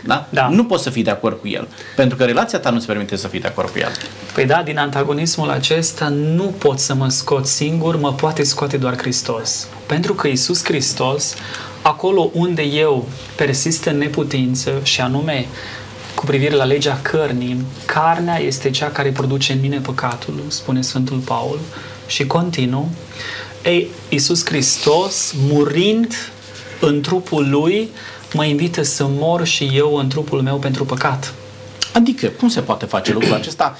[0.04, 0.26] Da?
[0.30, 0.48] da?
[0.48, 3.28] Nu poți să fii de acord cu el, pentru că relația ta nu-ți permite să
[3.28, 3.90] fii de acord cu el.
[4.34, 8.98] Păi da, din antagonismul acesta nu pot să mă scot singur, mă poate scoate doar
[8.98, 9.68] Hristos.
[9.86, 11.34] Pentru că Isus Hristos,
[11.82, 15.46] acolo unde eu persist în neputință și anume
[16.14, 21.18] cu privire la legea cărnii, carnea este cea care produce în mine păcatul, spune Sfântul
[21.18, 21.58] Paul,
[22.06, 22.88] și continuu,
[23.64, 26.14] ei, Iisus Hristos, murind
[26.80, 27.88] în trupul Lui,
[28.32, 31.34] mă invită să mor și eu în trupul meu pentru păcat.
[31.92, 33.76] Adică, cum se poate face lucrul acesta?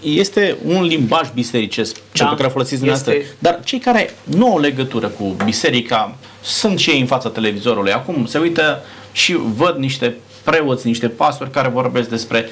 [0.00, 3.34] Este un limbaj bisericesc, cel da, pe care folosiți dumneavoastră, este...
[3.38, 7.92] dar cei care nu au legătură cu biserica sunt și ei în fața televizorului.
[7.92, 8.82] Acum se uită
[9.12, 12.48] și văd niște preoți, niște pastori care vorbesc despre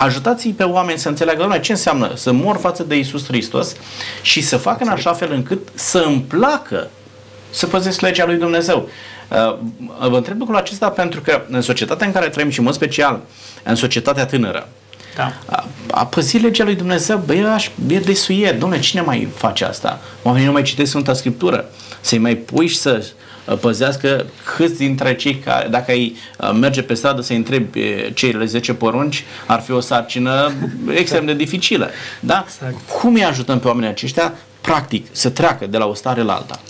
[0.00, 3.74] ajutați-i pe oameni să înțeleagă doamne, ce înseamnă să mor față de Isus Hristos
[4.22, 6.90] și să facă în așa fel încât să îmi placă
[7.50, 8.88] să păzesc legea lui Dumnezeu.
[9.28, 12.74] Uh, vă întreb lucrul acesta pentru că în societatea în care trăim și în mod
[12.74, 13.20] special
[13.62, 14.68] în societatea tânără,
[15.16, 15.32] da.
[15.46, 17.44] A, a păzi legea lui Dumnezeu, bă, e,
[17.88, 18.64] e desuiet.
[18.64, 20.00] Dom'le, cine mai face asta?
[20.22, 21.64] Oamenii nu mai citesc Sfânta Scriptură.
[22.00, 26.82] Să-i mai puși și să Uh, păzească câți dintre cei care, dacă ai uh, merge
[26.82, 27.80] pe stradă să întrebi
[28.14, 30.52] cele 10 porunci, ar fi o sarcină
[31.00, 31.90] extrem de dificilă.
[32.20, 32.44] Da?
[32.46, 32.88] Exact.
[33.00, 36.60] Cum îi ajutăm pe oamenii aceștia, practic, să treacă de la o stare la alta?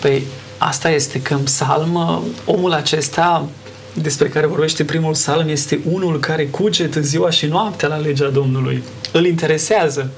[0.00, 0.22] Păi,
[0.58, 3.48] asta este că în psalm, omul acesta
[3.94, 8.82] despre care vorbește primul psalm este unul care cugetă ziua și noaptea la legea Domnului.
[9.12, 10.10] Îl interesează.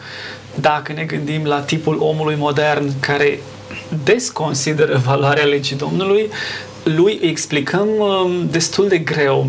[0.60, 3.38] Dacă ne gândim la tipul omului modern care
[4.04, 6.30] desconsideră valoarea legii Domnului,
[6.82, 9.46] lui explicăm um, destul de greu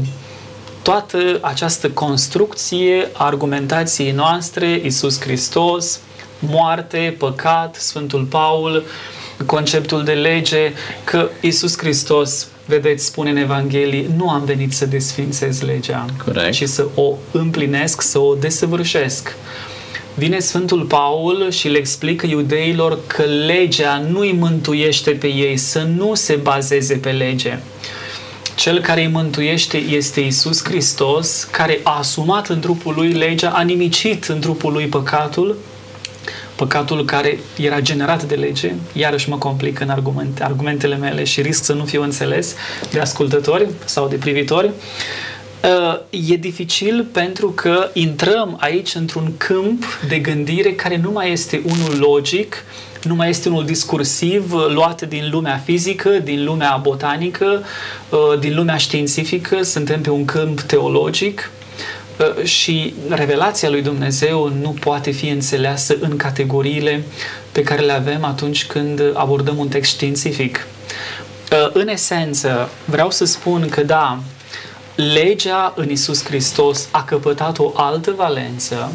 [0.81, 5.99] toată această construcție a argumentației noastre, Isus Hristos,
[6.39, 8.83] moarte, păcat, Sfântul Paul,
[9.45, 10.71] conceptul de lege,
[11.03, 16.53] că Isus Hristos, vedeți, spune în Evanghelie, nu am venit să desfințez legea, Correct.
[16.53, 19.35] ci să o împlinesc, să o desăvârșesc
[20.17, 25.87] vine Sfântul Paul și le explică iudeilor că legea nu îi mântuiește pe ei, să
[25.97, 27.59] nu se bazeze pe lege.
[28.55, 33.61] Cel care îi mântuiește este Isus Hristos, care a asumat în trupul lui legea, a
[33.61, 35.57] nimicit în trupul lui păcatul,
[36.55, 41.63] păcatul care era generat de lege, iarăși mă complic în argumente, argumentele mele și risc
[41.63, 42.55] să nu fiu înțeles
[42.91, 44.73] de ascultători sau de privitori, uh,
[46.09, 51.99] e dificil pentru că intrăm aici într-un câmp de gândire care nu mai este unul
[51.99, 52.63] logic,
[53.03, 57.63] nu mai este unul discursiv luat din lumea fizică, din lumea botanică,
[58.09, 61.51] uh, din lumea științifică, suntem pe un câmp teologic
[62.19, 67.03] uh, și revelația lui Dumnezeu nu poate fi înțeleasă în categoriile
[67.51, 70.67] pe care le avem atunci când abordăm un text științific.
[71.51, 74.19] Uh, în esență, vreau să spun că da,
[74.97, 78.91] legea în Isus Hristos a căpătat o altă valență,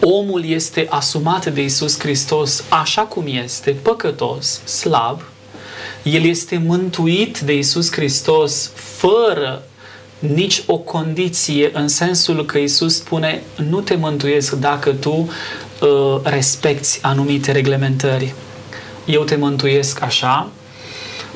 [0.00, 5.22] omul este asumat de Isus Hristos așa cum este, păcătos, slab,
[6.02, 9.62] el este mântuit de Isus Hristos fără
[10.18, 16.98] nici o condiție în sensul că Isus spune nu te mântuiesc dacă tu uh, respecti
[17.02, 18.34] anumite reglementări.
[19.04, 20.48] Eu te mântuiesc așa.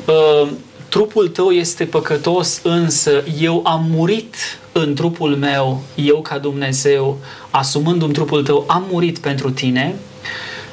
[0.07, 0.49] Uh,
[0.97, 4.35] trupul tău este păcătos, însă eu am murit
[4.73, 7.19] în trupul meu, eu ca Dumnezeu,
[7.51, 9.95] asumându-mi trupul tău, am murit pentru tine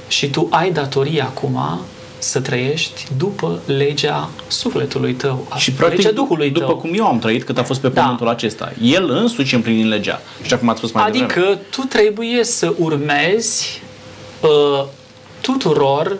[0.07, 1.79] și tu ai datorie acum
[2.17, 6.75] să trăiești după legea sufletului tău, și practic, legea Duhului după tău.
[6.75, 8.01] cum eu am trăit cât a fost pe Da.
[8.01, 8.73] pământul acesta.
[8.81, 10.21] El însuși împlini legea.
[10.41, 11.61] Și acum ați spus mai Adică devreme.
[11.69, 13.81] tu trebuie să urmezi
[14.41, 14.85] uh,
[15.41, 16.17] tuturor uh,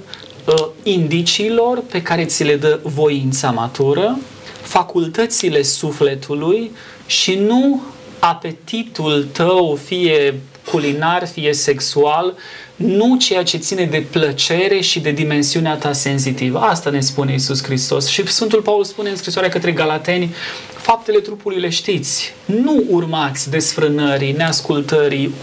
[0.84, 4.20] indiciilor pe care ți le dă voința matură,
[4.62, 6.72] facultățile sufletului
[7.06, 7.82] și nu
[8.20, 10.40] apetitul tău, fie
[10.72, 12.34] culinar, fie sexual,
[12.76, 16.60] nu ceea ce ține de plăcere și de dimensiunea ta senzitivă.
[16.60, 18.08] Asta ne spune Isus Hristos.
[18.08, 20.36] Și Sfântul Paul spune în scrisoarea către Galateni,
[20.78, 22.34] faptele trupului le știți.
[22.46, 25.34] Nu urmați desfrânării, neascultării,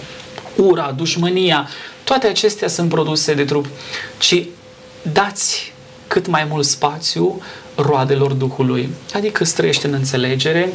[0.56, 1.68] ura, dușmânia.
[2.04, 3.66] Toate acestea sunt produse de trup.
[4.18, 4.44] Ci
[5.02, 5.72] dați
[6.06, 7.42] cât mai mult spațiu
[7.74, 8.88] roadelor Duhului.
[9.14, 10.72] Adică să trăiești în înțelegere,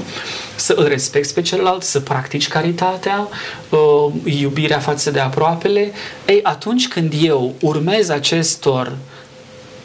[0.56, 3.28] să îl respecti pe celălalt, să practici caritatea,
[3.70, 5.92] uh, iubirea față de aproapele.
[6.28, 8.98] Ei, atunci când eu urmez acestor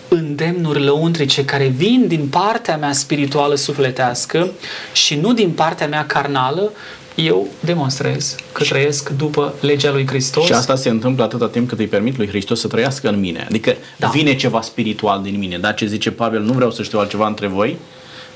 [0.08, 4.50] îndemnuri lăuntrice care vin din partea mea spirituală sufletească
[4.92, 6.72] și nu din partea mea carnală,
[7.20, 10.44] eu demonstrez că trăiesc după legea lui Hristos.
[10.44, 13.44] Și asta se întâmplă atâta timp cât îi permit lui Hristos să trăiască în mine.
[13.48, 14.08] Adică Da.
[14.08, 15.58] vine ceva spiritual din mine.
[15.58, 17.76] Da, ce zice Pavel, nu vreau să știu altceva între voi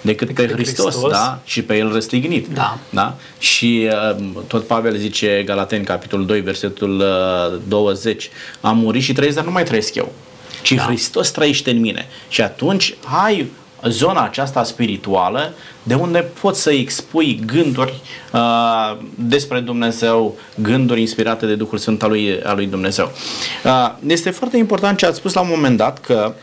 [0.01, 1.11] decât pe pe Hristos, Hristos.
[1.11, 1.41] da?
[1.45, 2.47] Și pe El răstignit.
[2.55, 2.79] Da.
[2.91, 3.17] da?
[3.39, 7.01] Și uh, tot Pavel zice, Galateni, capitolul 2, versetul
[7.55, 10.13] uh, 20, am murit și trăiesc, dar nu mai trăiesc eu.
[10.63, 10.83] Ci Da.
[10.83, 12.07] Hristos trăiește în mine.
[12.29, 12.95] Și atunci
[13.25, 13.51] ai
[13.89, 18.01] zona aceasta spirituală de unde poți să expui gânduri
[18.33, 23.11] uh, despre Dumnezeu, gânduri inspirate de Duhul Sfânt al lui, al lui Dumnezeu.
[23.65, 26.35] Uh, este foarte important ce ați spus la un moment dat că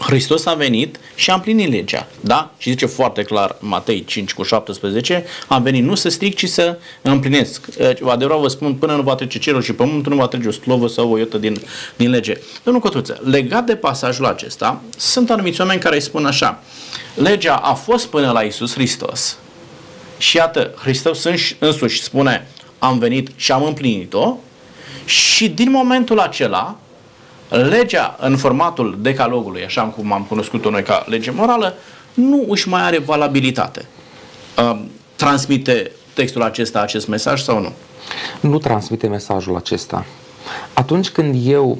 [0.00, 2.08] Hristos a venit și a împlinit legea.
[2.20, 2.52] Da?
[2.58, 6.78] Și zice foarte clar Matei 5 cu 17, am venit nu să stric, ci să
[7.02, 7.66] împlinesc.
[8.08, 10.88] Adevărat vă spun, până nu va trece cerul și pământul, nu va trece o slovă
[10.88, 11.62] sau o iotă din,
[11.96, 12.34] din lege.
[12.64, 16.62] Domnul Cotuță, legat de pasajul acesta, sunt anumiți oameni care îi spun așa,
[17.14, 19.38] legea a fost până la Isus Hristos
[20.18, 22.46] și iată, Hristos înși- însuși spune,
[22.78, 24.36] am venit și am împlinit-o
[25.04, 26.78] și din momentul acela,
[27.50, 31.74] legea în formatul decalogului, așa cum am cunoscut-o noi ca lege morală,
[32.14, 33.84] nu își mai are valabilitate.
[34.58, 34.80] Uh,
[35.16, 37.72] Transmite textul acesta acest mesaj sau nu?
[38.40, 40.04] nu transmite mesajul acesta.
[40.72, 41.78] Atunci când eu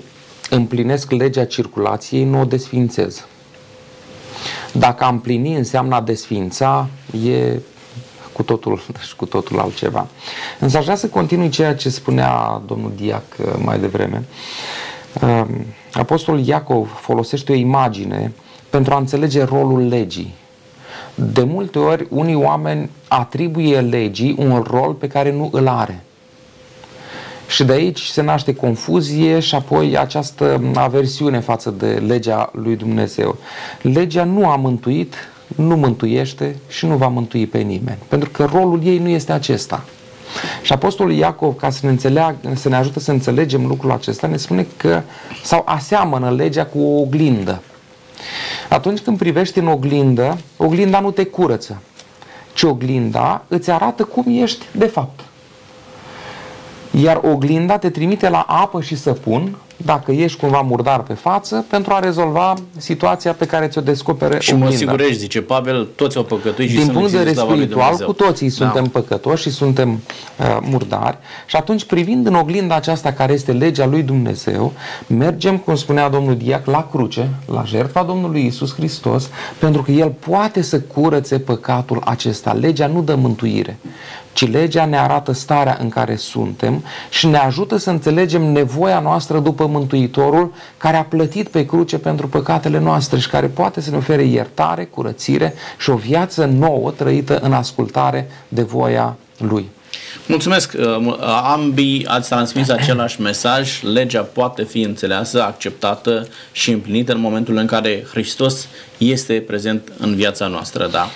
[0.50, 3.26] împlinesc legea circulației, nu o desfințez.
[4.72, 6.88] Dacă a împlini înseamnă a desfința,
[7.24, 7.58] e
[8.32, 10.06] cu totul, și cu totul altceva.
[10.58, 14.22] Însă aș vrea să continui ceea ce spunea domnul Diac uh, mai devreme.
[14.28, 14.89] Uh,
[15.92, 18.32] Apostolul Iacov folosește o imagine
[18.70, 20.34] pentru a înțelege rolul legii.
[21.14, 26.04] De multe ori, unii oameni atribuie legii un rol pe care nu îl are.
[27.48, 33.36] Și de aici se naște confuzie și apoi această aversiune față de legea lui Dumnezeu.
[33.82, 35.14] Legea nu a mântuit,
[35.56, 37.98] nu mântuiește și nu va mântui pe nimeni.
[38.08, 39.84] Pentru că rolul ei nu este acesta.
[40.62, 44.36] Și Apostolul Iacov, ca să ne, înțeleagă, să ne ajute să înțelegem lucrul acesta, ne
[44.36, 45.02] spune că
[45.42, 47.62] sau aseamănă legea cu o oglindă.
[48.68, 51.82] Atunci când privești în oglindă, oglinda nu te curăță,
[52.54, 55.20] ci oglinda îți arată cum ești de fapt.
[56.90, 61.92] Iar oglinda te trimite la apă și săpun dacă ești cumva murdar pe față, pentru
[61.92, 66.70] a rezolva situația pe care ți-o descopere Și mă sigurești, zice Pavel, toți au păcătuit
[66.70, 68.54] și Din punct de vedere spiritual, cu toții da.
[68.54, 73.86] suntem păcătoși și suntem uh, murdari și atunci privind în oglinda aceasta care este legea
[73.86, 74.72] lui Dumnezeu,
[75.06, 80.14] mergem, cum spunea domnul Diac, la cruce, la jertfa Domnului Isus Hristos, pentru că El
[80.28, 82.52] poate să curățe păcatul acesta.
[82.52, 83.78] Legea nu dă mântuire
[84.32, 89.38] ci legea ne arată starea în care suntem și ne ajută să înțelegem nevoia noastră
[89.38, 93.96] după Mântuitorul care a plătit pe cruce pentru păcatele noastre și care poate să ne
[93.96, 99.68] ofere iertare, curățire și o viață nouă trăită în ascultare de voia Lui.
[100.26, 100.74] Mulțumesc.
[100.78, 101.16] Uh,
[101.52, 103.82] ambii ați transmis același mesaj.
[103.82, 110.14] Legea poate fi înțeleasă, acceptată și împlinită în momentul în care Hristos este prezent în
[110.14, 110.88] viața noastră.
[110.92, 111.08] Da.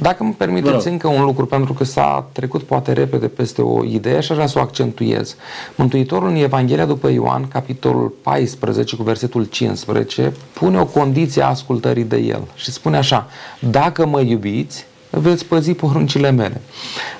[0.00, 4.20] Dacă îmi permiteți încă un lucru, pentru că s-a trecut poate repede peste o idee
[4.20, 5.36] și aș vrea să o accentuez.
[5.74, 12.04] Mântuitorul în Evanghelia după Ioan, capitolul 14 cu versetul 15, pune o condiție a ascultării
[12.04, 16.60] de el și spune așa, dacă mă iubiți, veți păzi poruncile mele.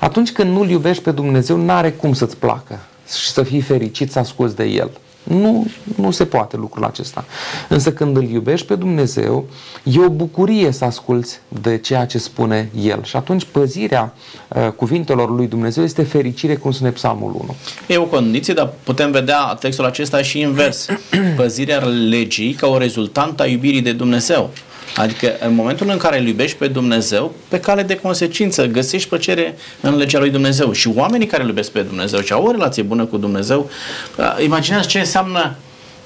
[0.00, 2.78] Atunci când nu-L iubești pe Dumnezeu, n-are cum să-ți placă
[3.20, 4.90] și să fii fericit să asculți de El.
[5.22, 7.24] Nu, nu se poate lucrul acesta.
[7.68, 9.48] Însă când îl iubești pe Dumnezeu,
[9.82, 13.04] e o bucurie să asculți de ceea ce spune El.
[13.04, 14.14] Și atunci păzirea
[14.48, 17.56] uh, cuvintelor lui Dumnezeu este fericire, cum spune Psalmul 1.
[17.86, 20.86] E o condiție, dar putem vedea textul acesta și invers.
[21.36, 24.50] Păzirea legii ca o rezultantă a iubirii de Dumnezeu.
[24.96, 29.56] Adică în momentul în care îl iubești pe Dumnezeu, pe cale de consecință, găsești plăcere
[29.80, 30.72] în legea lui Dumnezeu.
[30.72, 33.70] Și oamenii care îl iubesc pe Dumnezeu și au o relație bună cu Dumnezeu,
[34.16, 35.54] uh, imaginează ce înseamnă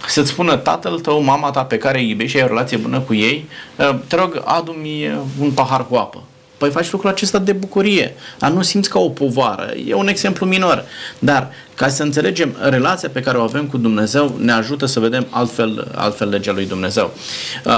[0.06, 3.00] să-ți spună tatăl tău, mama ta pe care îi iubești și ai o relație bună
[3.00, 6.22] cu ei, uh, te rog, adu-mi un pahar cu apă.
[6.56, 9.72] Păi faci lucrul acesta de bucurie, dar nu simți ca o povară.
[9.86, 10.84] E un exemplu minor.
[11.18, 15.26] Dar ca să înțelegem relația pe care o avem cu Dumnezeu, ne ajută să vedem
[15.30, 17.14] altfel, altfel legea lui Dumnezeu.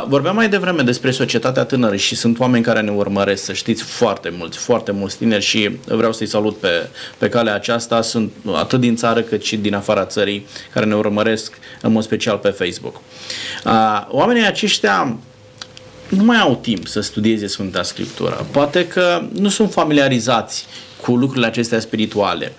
[0.06, 4.32] Vorbeam mai devreme despre societatea tânără și sunt oameni care ne urmăresc, să știți, foarte
[4.38, 6.88] mulți, foarte mulți tineri și vreau să-i salut pe,
[7.18, 8.02] pe calea aceasta.
[8.02, 12.36] Sunt atât din țară cât și din afara țării care ne urmăresc în mod special
[12.36, 13.00] pe Facebook.
[14.08, 15.16] Oamenii aceștia
[16.08, 18.46] nu mai au timp să studieze Sfânta Scriptură.
[18.50, 20.66] Poate că nu sunt familiarizați
[21.02, 22.52] cu lucrurile acestea spirituale.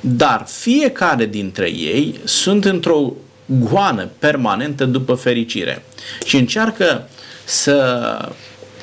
[0.00, 3.12] Dar fiecare dintre ei sunt într-o
[3.46, 5.84] goană permanentă după fericire
[6.24, 7.08] și încearcă
[7.44, 8.18] să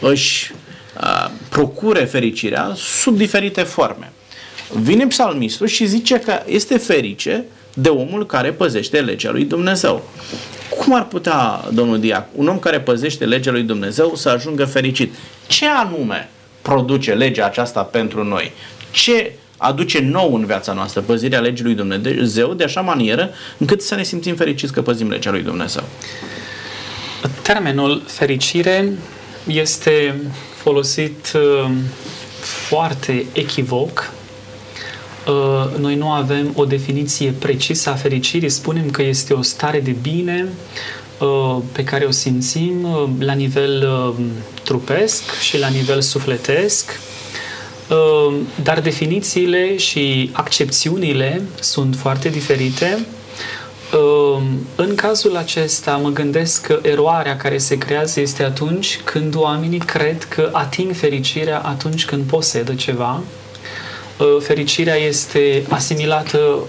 [0.02, 0.52] își
[1.02, 4.12] uh, procure fericirea sub diferite forme.
[4.74, 10.04] Vine psalmistul și zice că este ferice de omul care păzește legea lui Dumnezeu.
[10.78, 15.14] Cum ar putea, domnul Diac, un om care păzește legea lui Dumnezeu să ajungă fericit?
[15.48, 16.30] Ce anume
[16.62, 18.52] produce legea aceasta pentru noi?
[18.92, 23.96] Ce aduce nou în viața noastră păzirea legii lui Dumnezeu de așa manieră încât să
[23.96, 25.84] ne simțim fericiți că păzim legea lui Dumnezeu?
[27.42, 28.92] Termenul fericire
[29.48, 30.16] este
[30.62, 31.72] folosit uh,
[32.42, 34.19] foarte echivoc Uh,
[35.78, 40.48] noi nu avem o definiție precisă a fericirii, spunem că este o stare de bine
[41.20, 43.88] uh, pe care o simțim uh, la nivel
[44.64, 47.00] trupesc și la nivel sufletesc,
[48.64, 53.06] dar definițiile și accepțiunile sunt foarte diferite.
[54.76, 60.24] În cazul acesta mă gândesc că eroarea care se creează este atunci când oamenii cred
[60.24, 63.39] că ating fericirea atunci când posedă ceva, Uh,
[64.40, 66.60] fericirea este asimilată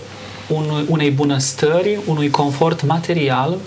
[0.86, 3.58] unei bunăstări, unui confort material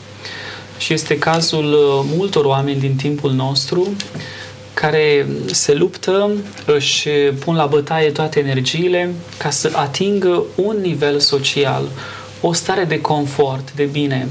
[0.78, 3.88] și este cazul uh, multor oameni din timpul nostru
[4.74, 6.32] care se luptă,
[6.66, 11.84] își pun la bătaie toate energiile ca să atingă un nivel social,
[12.42, 14.28] o stare de confort, de bine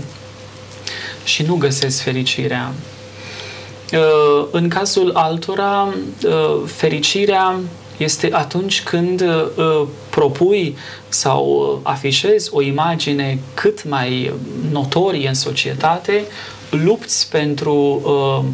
[1.25, 2.73] și nu găsesc fericirea.
[3.93, 5.95] Uh, în cazul altora,
[6.65, 7.61] fericirea
[7.97, 10.77] este atunci când uh, propui
[11.09, 14.33] sau uh, afișezi o imagine cât mai
[14.71, 16.25] notorie în societate,
[16.71, 18.45] lupți pentru uh,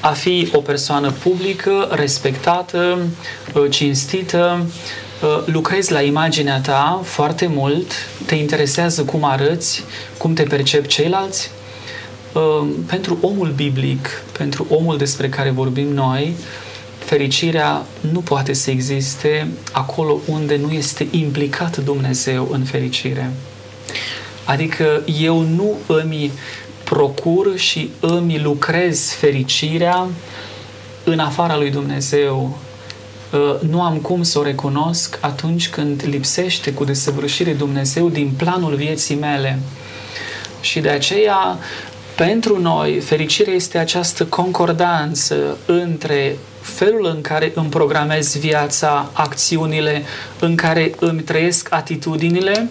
[0.00, 2.98] a fi o persoană publică, respectată,
[3.54, 4.66] uh, cinstită,
[5.22, 7.92] uh, lucrezi la imaginea ta foarte mult,
[8.26, 9.84] te interesează cum arăți,
[10.18, 11.50] cum te percep ceilalți.
[12.32, 16.34] Uh, pentru omul biblic, pentru omul despre care vorbim noi,
[17.10, 23.30] fericirea nu poate să existe acolo unde nu este implicat Dumnezeu în fericire.
[24.44, 26.30] Adică eu nu îmi
[26.84, 30.08] procur și îmi lucrez fericirea
[31.04, 32.58] în afara lui Dumnezeu.
[33.32, 38.74] Uh, nu am cum să o recunosc atunci când lipsește cu desăvârșire Dumnezeu din planul
[38.74, 39.58] vieții mele.
[40.60, 41.58] Și de aceea,
[42.16, 50.02] pentru noi, fericirea este această concordanță între felul în care îmi programez viața, acțiunile,
[50.38, 52.70] în care îmi trăiesc atitudinile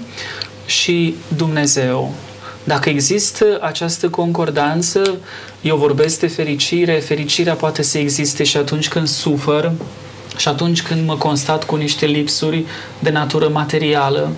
[0.66, 2.14] și Dumnezeu.
[2.64, 5.18] Dacă există această concordanță,
[5.62, 9.72] eu vorbesc de fericire, fericirea poate să existe și atunci când sufăr,
[10.38, 12.66] și atunci când mă constat cu niște lipsuri
[13.00, 14.32] de natură materială,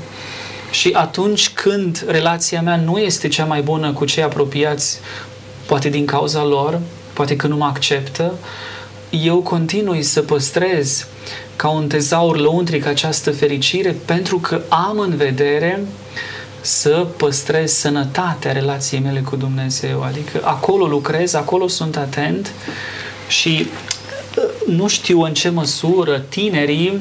[0.71, 4.99] și atunci când relația mea nu este cea mai bună cu cei apropiați,
[5.65, 6.79] poate din cauza lor,
[7.13, 8.33] poate că nu mă acceptă,
[9.11, 11.07] eu continui să păstrez
[11.55, 15.85] ca un tezaur lăuntric această fericire pentru că am în vedere
[16.61, 20.01] să păstrez sănătatea relației mele cu Dumnezeu.
[20.01, 22.51] Adică acolo lucrez, acolo sunt atent
[23.27, 23.67] și
[24.37, 26.99] uh, nu știu în ce măsură tinerii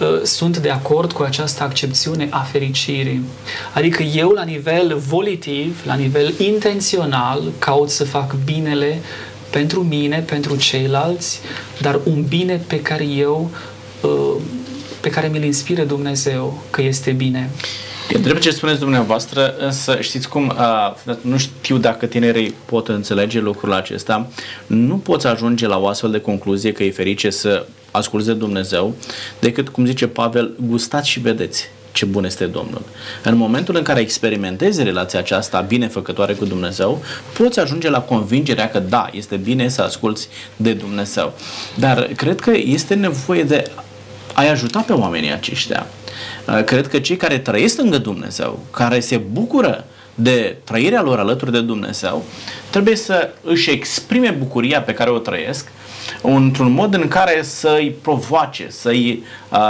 [0.00, 3.24] uh, sunt de acord cu această accepțiune a fericirii.
[3.72, 9.00] Adică eu la nivel volitiv, la nivel intențional, caut să fac binele
[9.50, 11.40] pentru mine, pentru ceilalți,
[11.80, 13.50] dar un bine pe care eu,
[14.00, 14.42] uh,
[15.00, 17.50] pe care mi-l inspiră Dumnezeu că este bine.
[18.08, 20.52] E drept ce spuneți dumneavoastră, însă știți cum,
[21.06, 24.28] uh, nu știu dacă tinerii pot înțelege lucrul acesta,
[24.66, 28.94] nu poți ajunge la o astfel de concluzie că e ferice să asculți de Dumnezeu,
[29.38, 32.82] decât, cum zice Pavel, gustați și vedeți ce bun este Domnul.
[33.22, 37.02] În momentul în care experimentezi relația aceasta binefăcătoare cu Dumnezeu,
[37.38, 41.32] poți ajunge la convingerea că da, este bine să asculți de Dumnezeu.
[41.74, 43.70] Dar cred că este nevoie de
[44.34, 45.86] a-i ajuta pe oamenii aceștia.
[46.64, 49.84] Cred că cei care trăiesc lângă Dumnezeu, care se bucură
[50.14, 52.24] de trăirea lor alături de Dumnezeu,
[52.70, 55.66] trebuie să își exprime bucuria pe care o trăiesc
[56.22, 59.22] într-un mod în care să-i provoace, să-i,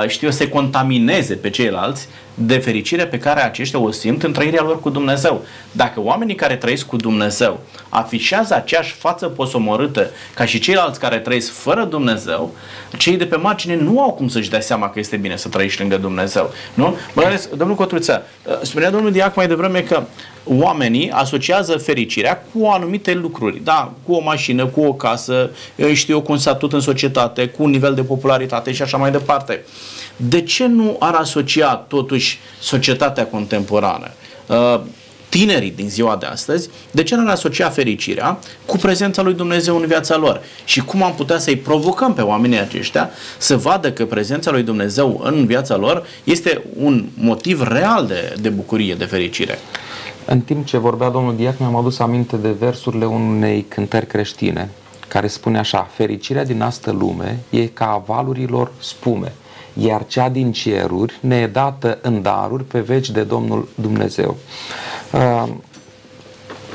[0.07, 2.09] știu, să-i contamineze pe ceilalți
[2.47, 5.45] de fericire pe care aceștia o simt în trăirea lor cu Dumnezeu.
[5.73, 11.53] Dacă oamenii care trăiesc cu Dumnezeu afișează aceeași față posomorâtă ca și ceilalți care trăiesc
[11.53, 12.55] fără Dumnezeu,
[12.99, 15.81] cei de pe margine nu au cum să-și dea seama că este bine să trăiești
[15.81, 16.51] lângă Dumnezeu.
[16.75, 16.97] Nu?
[17.15, 18.23] Mă ales, domnul Cotruță,
[18.63, 20.03] spunea domnul Diac mai devreme că
[20.45, 25.51] oamenii asociază fericirea cu anumite lucruri, da, cu o mașină, cu o casă,
[25.93, 29.65] știu, cu un statut în societate, cu un nivel de popularitate și așa mai departe.
[30.17, 32.30] De ce nu ar asocia totuși
[32.61, 34.11] societatea contemporană?
[34.47, 34.81] Uh,
[35.31, 39.77] tinerii din ziua de astăzi, de ce nu ar asocia fericirea cu prezența lui Dumnezeu
[39.77, 40.43] în viața lor?
[40.65, 45.21] Și cum am putea să-i provocăm pe oamenii aceștia să vadă că prezența lui Dumnezeu
[45.25, 49.59] în viața lor este un motiv real de, de bucurie, de fericire?
[50.25, 54.71] În timp ce vorbea domnul Diac, mi-am adus aminte de versurile unei cântări creștine,
[55.09, 59.33] care spune așa, fericirea din astă lume e ca a valurilor spume,
[59.81, 64.37] iar cea din ceruri ne e dată în daruri pe veci de Domnul Dumnezeu.
[65.13, 65.49] Uh,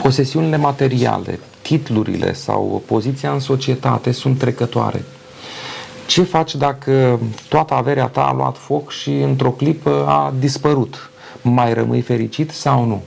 [0.01, 5.03] posesiunile materiale, titlurile sau poziția în societate sunt trecătoare.
[6.08, 11.10] Ce faci dacă toată averea ta a luat foc și într-o clipă a dispărut?
[11.41, 13.01] Mai rămâi fericit sau nu?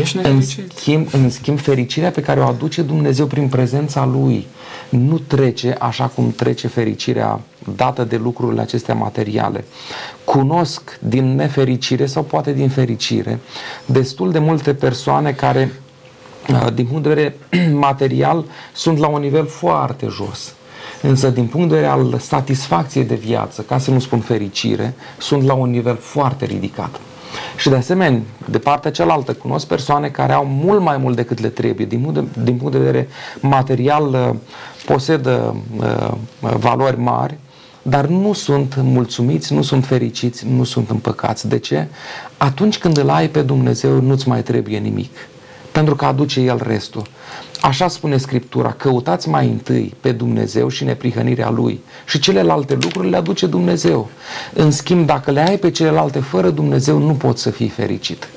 [0.00, 4.46] Ești în schimb, în schimb, fericirea pe care o aduce Dumnezeu prin prezența Lui
[4.88, 7.40] nu trece așa cum trece fericirea
[7.76, 9.64] dată de lucrurile acestea materiale.
[10.24, 13.38] Cunosc din nefericire sau poate din fericire
[13.86, 15.72] destul de multe persoane care
[16.48, 17.36] uh, din punct de vedere
[17.88, 20.54] material sunt la un nivel foarte jos.
[21.02, 25.42] Însă din punct de vedere al satisfacției de viață, ca să nu spun fericire, sunt
[25.42, 27.00] la un nivel foarte ridicat.
[27.56, 31.48] Și de asemenea, de partea cealaltă, cunosc persoane care au mult mai mult decât le
[31.48, 33.08] trebuie, din punct de, din punct de vedere
[33.40, 34.36] material, uh,
[34.86, 36.10] posedă uh,
[36.40, 37.38] valori mari,
[37.82, 41.48] dar nu sunt mulțumiți, nu sunt fericiți, nu sunt împăcați.
[41.48, 41.86] De ce?
[42.36, 45.10] Atunci când îl ai pe Dumnezeu, nu-ți mai trebuie nimic,
[45.72, 47.02] pentru că aduce El restul.
[47.60, 53.16] Așa spune Scriptura, căutați mai întâi pe Dumnezeu și neprihănirea Lui și celelalte lucruri le
[53.16, 54.10] aduce Dumnezeu.
[54.54, 58.28] În schimb, dacă le ai pe celelalte fără Dumnezeu, nu poți să fii fericit.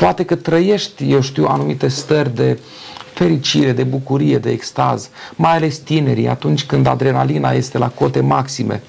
[0.00, 2.58] Poate că trăiești, eu știu, anumite stări de
[3.14, 8.82] fericire, de bucurie, de extaz, mai ales tinerii, atunci când adrenalina este la cote maxime.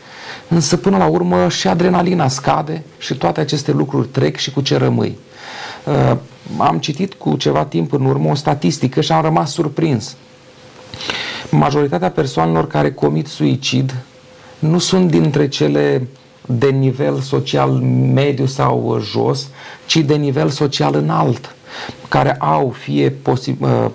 [0.47, 4.77] Însă, până la urmă, și adrenalina scade și toate aceste lucruri trec și cu ce
[4.77, 5.17] rămâi.
[5.85, 6.17] Uh,
[6.57, 10.15] am citit cu ceva timp în urmă o statistică și am rămas surprins.
[11.49, 13.95] Majoritatea persoanelor care comit suicid
[14.59, 16.07] nu sunt dintre cele
[16.45, 17.69] de nivel social
[18.13, 19.49] mediu sau jos,
[19.85, 21.55] ci de nivel social înalt,
[22.07, 23.85] care au fie uh,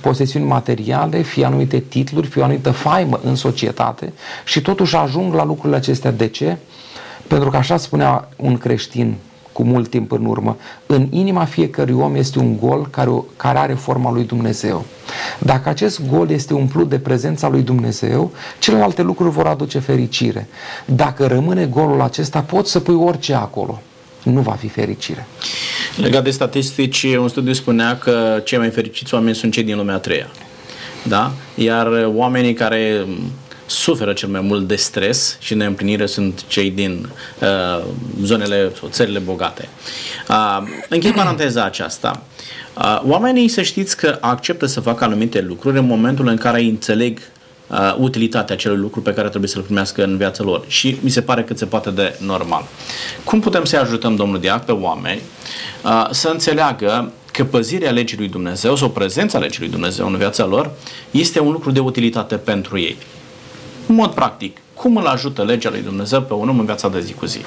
[0.00, 4.12] posesiuni materiale, fie anumite titluri, fie o anumită faimă în societate
[4.44, 6.10] și totuși ajung la lucrurile acestea.
[6.10, 6.56] De ce?
[7.26, 9.16] Pentru că așa spunea un creștin
[9.54, 13.74] cu mult timp în urmă, în inima fiecărui om este un gol care, care are
[13.74, 14.84] forma lui Dumnezeu.
[15.38, 20.48] Dacă acest gol este umplut de prezența lui Dumnezeu, celelalte lucruri vor aduce fericire.
[20.84, 23.80] Dacă rămâne golul acesta, poți să pui orice acolo.
[24.22, 25.26] Nu va fi fericire.
[25.96, 29.94] Legat de statistici, un studiu spunea că cei mai fericiți oameni sunt cei din lumea
[29.94, 30.30] a treia.
[31.02, 31.32] Da?
[31.54, 33.06] Iar oamenii care
[33.74, 37.08] suferă cel mai mult de stres și neîmplinire sunt cei din
[37.40, 37.84] uh,
[38.22, 39.68] zonele sau țările bogate.
[40.28, 40.58] Uh,
[40.88, 42.22] închei paranteza aceasta.
[42.78, 46.68] Uh, oamenii să știți că acceptă să facă anumite lucruri în momentul în care îi
[46.68, 47.18] înțeleg
[47.66, 50.64] uh, utilitatea acelui lucru pe care trebuie să-l primească în viața lor.
[50.66, 52.64] Și mi se pare cât se poate de normal.
[53.24, 55.20] Cum putem să ajutăm, domnul Diac, pe oameni
[55.84, 60.44] uh, să înțeleagă că păzirea legii lui Dumnezeu sau prezența legii lui Dumnezeu în viața
[60.46, 60.70] lor
[61.10, 62.96] este un lucru de utilitate pentru ei.
[63.86, 67.00] În mod practic, cum îl ajută legea lui Dumnezeu pe un om în viața de
[67.00, 67.38] zi cu zi?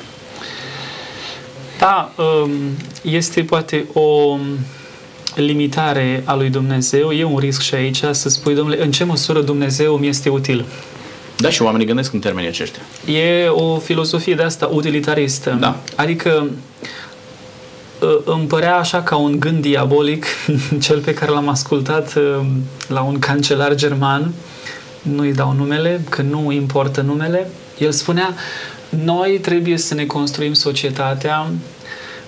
[1.79, 2.51] Da, um,
[3.01, 4.37] este poate o
[5.35, 9.41] limitare a lui Dumnezeu, e un risc și aici să spui, domnule, în ce măsură
[9.41, 10.65] Dumnezeu mi este util?
[11.37, 12.81] Da, și oamenii gândesc în termenii aceștia.
[13.13, 15.57] E o filozofie de asta utilitaristă.
[15.59, 15.79] Da.
[15.95, 16.49] Adică
[18.01, 20.25] ă, îmi părea așa ca un gând diabolic,
[20.85, 22.45] cel pe care l-am ascultat ă,
[22.87, 24.33] la un cancelar german,
[25.07, 28.35] nu-i dau numele, că nu importă numele, el spunea,
[28.89, 31.51] noi trebuie să ne construim societatea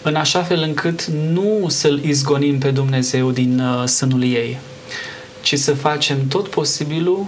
[0.02, 4.58] în așa fel încât nu să-L izgonim pe Dumnezeu din uh, sânul ei,
[5.42, 7.26] ci să facem tot posibilul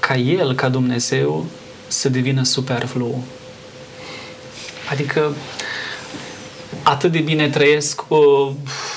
[0.00, 1.46] ca El, ca Dumnezeu,
[1.86, 3.24] să devină superflu.
[4.90, 5.34] Adică
[6.82, 8.50] atât de bine trăiesc, uh,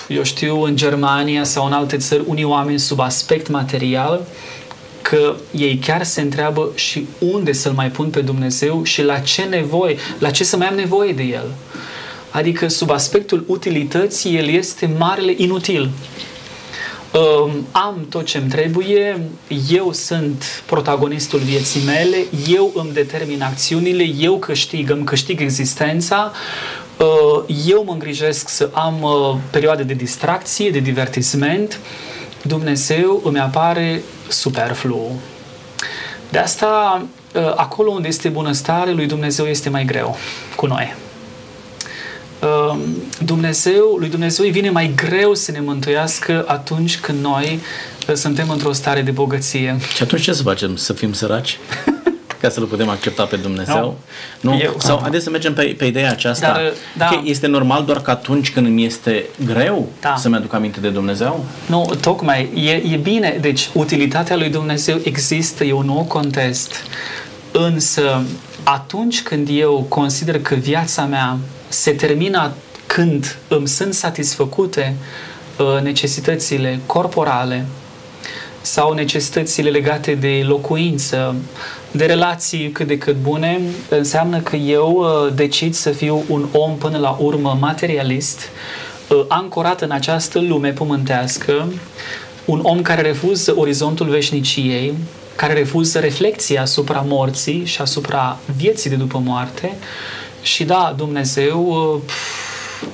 [0.07, 4.27] eu știu, în Germania sau în alte țări, unii oameni sub aspect material,
[5.13, 9.41] că ei chiar se întreabă și unde să-L mai pun pe Dumnezeu și la ce
[9.41, 11.53] nevoie, la ce să mai am nevoie de El.
[12.29, 15.89] Adică sub aspectul utilității, El este marele inutil.
[17.71, 19.21] Am tot ce-mi trebuie,
[19.69, 26.31] eu sunt protagonistul vieții mele, eu îmi determin acțiunile, eu câștig, îmi câștig existența,
[27.67, 29.05] eu mă îngrijesc să am
[29.49, 31.79] perioade de distracție, de divertisment,
[32.43, 35.11] Dumnezeu îmi apare superflu.
[36.29, 37.01] De asta,
[37.35, 40.17] ă, acolo unde este bunăstare, lui Dumnezeu este mai greu
[40.55, 40.95] cu noi.
[42.41, 42.77] Ă,
[43.25, 47.59] Dumnezeu, lui Dumnezeu îi vine mai greu să ne mântuiască atunci când noi
[48.09, 49.77] ă, suntem într-o stare de bogăție.
[49.95, 50.75] Și atunci ce să facem?
[50.75, 51.59] Să fim săraci?
[52.43, 53.97] ca să-L putem accepta pe Dumnezeu?
[54.41, 54.51] No.
[54.51, 54.59] Nu?
[54.59, 56.47] Eu, Sau haideți să mergem pe, pe ideea aceasta.
[56.47, 57.05] Dar, da.
[57.05, 60.15] okay, este normal doar că atunci când îmi este greu da.
[60.15, 61.45] să-mi aduc aminte de Dumnezeu?
[61.65, 62.49] Nu, tocmai.
[62.55, 63.37] E, e bine.
[63.41, 66.75] Deci, utilitatea lui Dumnezeu există, eu nu o contest.
[67.51, 68.21] Însă,
[68.63, 71.37] atunci când eu consider că viața mea
[71.67, 72.51] se termină
[72.85, 74.95] când îmi sunt satisfăcute
[75.57, 77.65] uh, necesitățile corporale
[78.61, 81.35] sau necesitățile legate de locuință,
[81.95, 86.77] de relații cât de cât bune, înseamnă că eu uh, decid să fiu un om
[86.77, 88.39] până la urmă materialist,
[89.09, 91.73] uh, ancorat în această lume pământească,
[92.45, 94.93] un om care refuză orizontul veșniciei,
[95.35, 99.75] care refuză reflexia asupra morții și asupra vieții de după moarte
[100.41, 102.13] și da, Dumnezeu uh,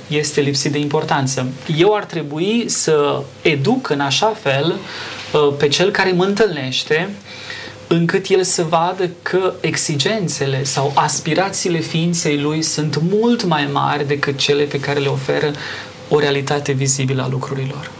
[0.07, 1.47] este lipsit de importanță.
[1.77, 4.75] Eu ar trebui să educ în așa fel
[5.57, 7.09] pe cel care mă întâlnește
[7.89, 14.37] încât el să vadă că exigențele sau aspirațiile ființei lui sunt mult mai mari decât
[14.37, 15.51] cele pe care le oferă
[16.09, 17.91] o realitate vizibilă a lucrurilor.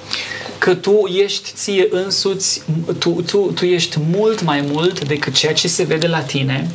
[0.57, 2.61] Că tu ești ție însuți,
[2.97, 6.69] tu, tu, tu ești mult mai mult decât ceea ce se vede la tine,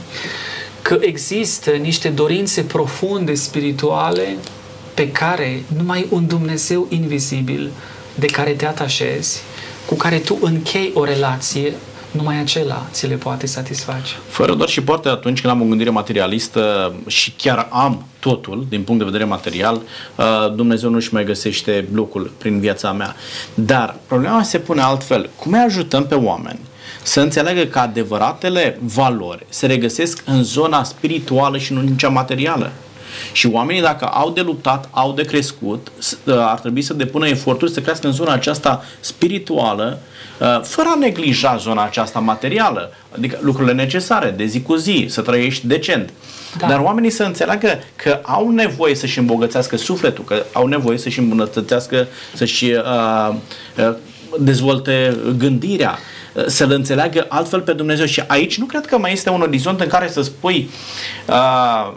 [0.83, 4.37] că există niște dorințe profunde spirituale
[4.95, 7.71] pe care numai un Dumnezeu invizibil
[8.15, 9.41] de care te atașezi,
[9.87, 11.73] cu care tu închei o relație,
[12.15, 14.13] numai acela ți le poate satisface.
[14.29, 18.83] Fără doar și poate atunci când am o gândire materialistă și chiar am totul din
[18.83, 19.81] punct de vedere material,
[20.17, 23.15] uh, Dumnezeu nu-și mai găsește locul prin viața mea.
[23.55, 25.31] Dar problema se pune altfel.
[25.37, 26.59] Cum îi ajutăm pe oameni
[27.03, 32.73] să înțeleagă că adevăratele valori se regăsesc în zona spirituală și nu în cea materială?
[33.33, 35.93] Și oamenii, dacă au de luptat, au de crescut,
[36.25, 39.99] uh, ar trebui să depună eforturi să crească în zona aceasta spirituală,
[40.41, 45.21] uh, fără a neglija zona aceasta materială, adică lucrurile necesare, de zi cu zi, să
[45.21, 46.13] trăiești decent.
[46.59, 46.67] Da.
[46.67, 52.07] Dar oamenii să înțeleagă că au nevoie să-și îmbogățească sufletul, că au nevoie să-și îmbunătățească,
[52.35, 53.35] să-și uh,
[53.79, 53.95] uh,
[54.39, 55.99] dezvolte gândirea,
[56.47, 58.07] să-L înțeleagă altfel pe Dumnezeu.
[58.07, 60.71] Și aici nu cred că mai este un orizont în care să spui
[61.29, 61.93] uh,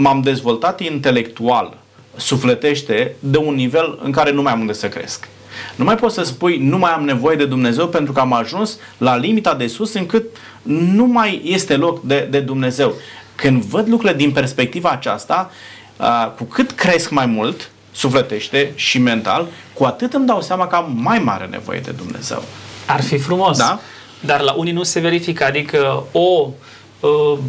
[0.00, 1.76] m-am dezvoltat intelectual
[2.16, 5.28] sufletește de un nivel în care nu mai am unde să cresc.
[5.76, 8.78] Nu mai poți să spui nu mai am nevoie de Dumnezeu pentru că am ajuns
[8.98, 10.24] la limita de sus încât
[10.62, 12.94] nu mai este loc de, de Dumnezeu.
[13.34, 15.50] Când văd lucrurile din perspectiva aceasta,
[15.96, 20.76] uh, cu cât cresc mai mult, sufletește și mental, cu atât îmi dau seama că
[20.76, 22.42] am mai mare nevoie de Dumnezeu.
[22.86, 23.58] Ar fi frumos.
[23.58, 23.80] Da?
[24.20, 26.52] Dar la unii nu se verifică, adică o uh,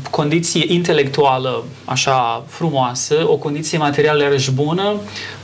[0.09, 4.95] condiție intelectuală așa frumoasă, o condiție materială iarăși bună,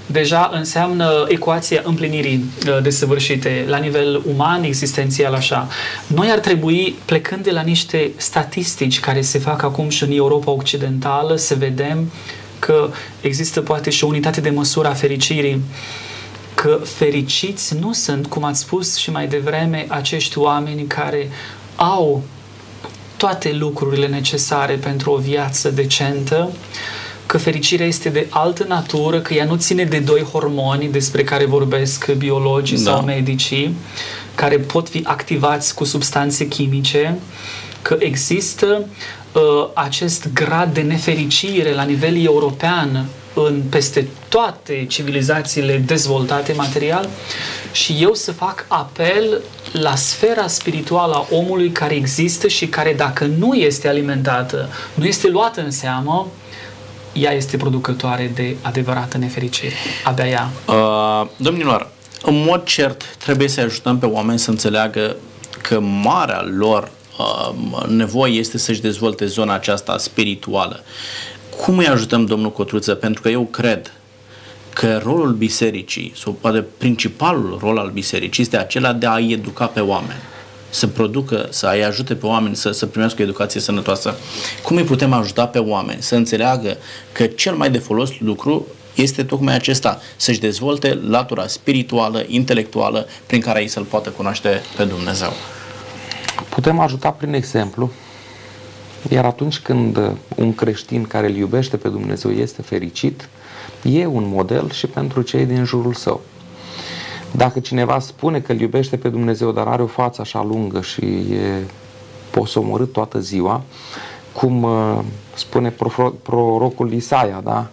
[0.06, 5.68] deja înseamnă ecuația împlinirii uh, desăvârșite la nivel uman, existențial așa.
[6.08, 10.52] Noi ar trebui, plecând de la niște statistici care se fac acum și în Europa
[10.52, 12.12] Occidentală, să vedem
[12.60, 12.90] că
[13.22, 15.62] există poate și o unitate de măsură a fericirii
[16.56, 21.30] că fericiți nu sunt, cum ați spus și mai devreme, acești oameni care
[21.76, 22.24] au
[23.18, 26.52] toate lucrurile necesare pentru o viață decentă,
[27.26, 31.46] că fericirea este de altă natură, că ea nu ține de doi hormoni despre care
[31.46, 32.92] vorbesc biologii da.
[32.92, 33.76] sau medicii,
[34.36, 37.20] care pot fi activați cu substanțe chimice,
[37.82, 38.86] că există
[39.34, 39.42] uh,
[39.74, 47.10] acest grad de nefericire la nivel european în peste toate civilizațiile dezvoltate material
[47.72, 49.42] și eu să fac apel
[49.72, 55.28] la sfera spirituală a omului care există și care dacă nu este alimentată, nu este
[55.28, 56.28] luată în seamă,
[57.14, 59.74] ea este producătoare de adevărată nefericire.
[60.04, 60.50] Abia ea.
[60.68, 61.90] Uh, domnilor,
[62.24, 65.16] în mod cert trebuie să ajutăm pe oameni să înțeleagă
[65.62, 70.84] că marea lor uh, nevoie este să-și dezvolte zona aceasta spirituală.
[71.62, 72.94] Cum îi ajutăm, domnul Cotruță?
[72.94, 73.92] Pentru că eu cred
[74.78, 79.80] că rolul bisericii, sau poate principalul rol al bisericii, este acela de a-i educa pe
[79.80, 80.20] oameni
[80.70, 84.16] să producă, să îi ajute pe oameni să, să primească o educație sănătoasă.
[84.64, 86.78] Cum îi putem ajuta pe oameni să înțeleagă
[87.12, 88.66] că cel mai de folos lucru
[88.96, 94.84] este tocmai acesta, să-și dezvolte latura spirituală, intelectuală, prin care ei să-L poată cunoaște pe
[94.84, 95.34] Dumnezeu.
[96.50, 97.92] Putem ajuta prin exemplu,
[99.10, 100.00] iar atunci când
[100.36, 103.30] un creștin care îl iubește pe Dumnezeu este fericit,
[103.88, 106.22] e un model și pentru cei din jurul său.
[107.32, 111.06] Dacă cineva spune că îl iubește pe Dumnezeu, dar are o față așa lungă și
[111.06, 111.64] e
[112.30, 113.62] posomorât toată ziua,
[114.34, 115.00] cum uh,
[115.34, 115.74] spune
[116.22, 117.68] prorocul Isaia, da?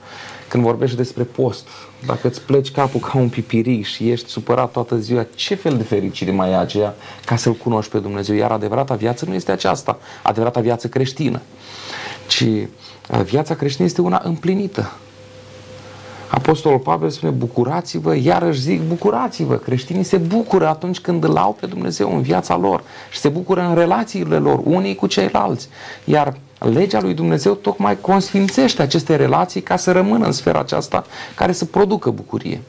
[0.49, 1.69] când vorbește despre post,
[2.07, 5.83] dacă îți pleci capul ca un pipiric și ești supărat toată ziua, ce fel de
[5.83, 6.95] fericire mai e aceea
[7.25, 8.37] ca să-L cunoști pe Dumnezeu?
[8.37, 11.41] Iar adevărata viață nu este aceasta, adevărata viață creștină,
[12.27, 14.93] ci uh, viața creștină este una împlinită.
[16.35, 19.57] Apostolul Pavel spune, bucurați-vă, iarăși zic, bucurați-vă.
[19.57, 23.61] Creștinii se bucură atunci când îl au pe Dumnezeu în viața lor și se bucură
[23.69, 25.69] în relațiile lor, unii cu ceilalți.
[26.05, 31.53] Iar legea lui Dumnezeu tocmai consfințește aceste relații ca să rămână în sfera aceasta care
[31.53, 32.61] să producă bucurie.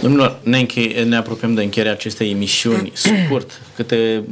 [0.00, 2.92] Domnilor, ne, înche- ne apropiem de încheierea acestei emisiuni
[3.26, 4.24] scurt, câte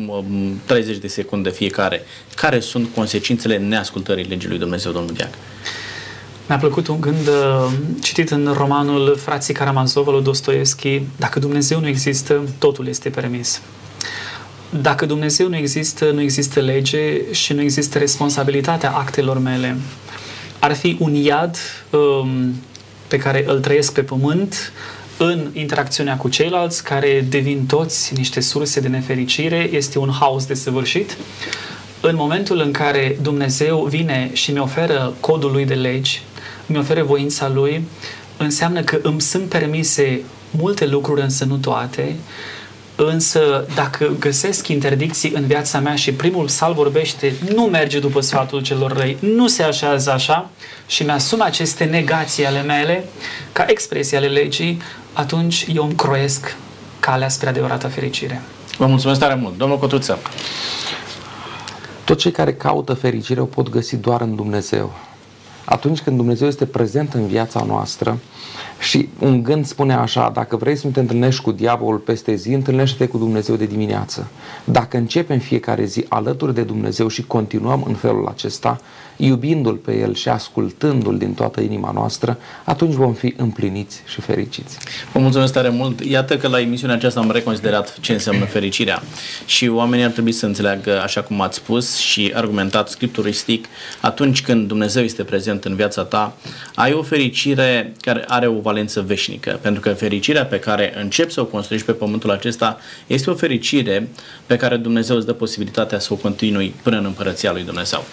[0.65, 2.03] 30 de secunde fiecare.
[2.35, 5.31] Care sunt consecințele neascultării legii lui Dumnezeu, domnul Diac?
[6.47, 7.73] Mi-a plăcut un gând uh,
[8.03, 13.61] citit în romanul Frații Karamazov lui Dostoevski, dacă Dumnezeu nu există, totul este permis.
[14.81, 19.77] Dacă Dumnezeu nu există, nu există lege și nu există responsabilitatea actelor mele.
[20.59, 21.57] Ar fi un iad
[21.91, 22.55] um,
[23.09, 24.73] pe care îl trăiesc pe pământ,
[25.17, 30.55] în interacțiunea cu ceilalți, care devin toți niște surse de nefericire, este un haos de
[30.55, 31.17] săvârșit.
[32.01, 36.23] În momentul în care Dumnezeu vine și mi oferă codul lui de legi,
[36.73, 37.85] mi oferă voința Lui,
[38.37, 42.17] înseamnă că îmi sunt permise multe lucruri, însă nu toate,
[42.97, 48.63] Însă, dacă găsesc interdicții în viața mea și primul sal vorbește, nu merge după sfatul
[48.63, 50.51] celor răi, nu se așează așa
[50.87, 53.05] și mi-asum aceste negații ale mele
[53.53, 56.57] ca expresie ale legii, atunci eu îmi croiesc
[57.01, 58.43] calea spre adevărata fericire.
[58.79, 59.57] Vă mulțumesc tare mult.
[59.57, 60.19] Domnul Cotuță.
[62.05, 64.93] Toți cei care caută fericire o pot găsi doar în Dumnezeu
[65.73, 68.19] atunci când Dumnezeu este prezent în viața noastră
[68.79, 72.53] și un gând spune așa, dacă vrei să nu te întâlnești cu diavolul peste zi,
[72.53, 74.27] întâlnește-te cu Dumnezeu de dimineață.
[74.65, 78.81] Dacă începem fiecare zi alături de Dumnezeu și continuăm în felul acesta,
[79.25, 84.79] iubindu-L pe El și ascultându-L din toată inima noastră, atunci vom fi împliniți și fericiți.
[85.13, 86.05] Vă mulțumesc tare mult.
[86.05, 89.03] Iată că la emisiunea aceasta am reconsiderat ce înseamnă fericirea
[89.47, 93.67] și oamenii ar trebui să înțeleagă, așa cum ați spus și argumentat scripturistic,
[94.01, 96.37] atunci când Dumnezeu este prezent în viața ta,
[96.75, 101.41] ai o fericire care are o valență veșnică, pentru că fericirea pe care începi să
[101.41, 104.09] o construiești pe pământul acesta este o fericire
[104.47, 108.05] pe care Dumnezeu îți dă posibilitatea să o continui până în împărăția lui Dumnezeu.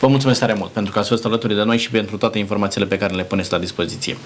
[0.00, 2.38] Vă mulțumesc tare tare mult pentru că ați fost alături de noi și pentru toate
[2.38, 4.16] informațiile pe care le puneți la dispoziție.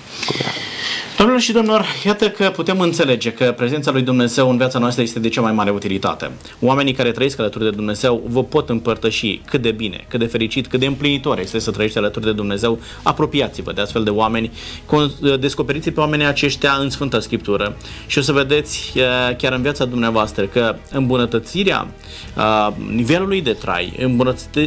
[1.17, 5.19] Domnilor și domnilor, iată că putem înțelege că prezența lui Dumnezeu în viața noastră este
[5.19, 6.31] de cea mai mare utilitate.
[6.61, 10.67] Oamenii care trăiesc alături de Dumnezeu vă pot împărtăși cât de bine, cât de fericit,
[10.67, 12.81] cât de împlinitor este să trăiești alături de Dumnezeu.
[13.03, 14.51] Apropiați-vă de astfel de oameni,
[15.41, 17.77] descoperiți pe oamenii aceștia în Sfânta Scriptură
[18.07, 18.93] și o să vedeți
[19.39, 21.89] chiar în viața dumneavoastră că îmbunătățirea
[22.95, 23.93] nivelului de trai,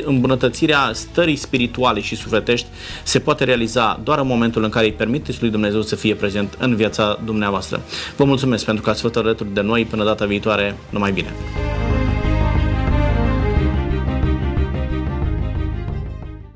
[0.05, 2.67] îmbunătățirea stării spirituale și sufletești
[3.03, 6.55] se poate realiza doar în momentul în care îi permiteți lui Dumnezeu să fie prezent
[6.59, 7.81] în viața dumneavoastră.
[8.15, 9.85] Vă mulțumesc pentru că ați fost alături de noi.
[9.85, 11.33] Până data viitoare, numai bine!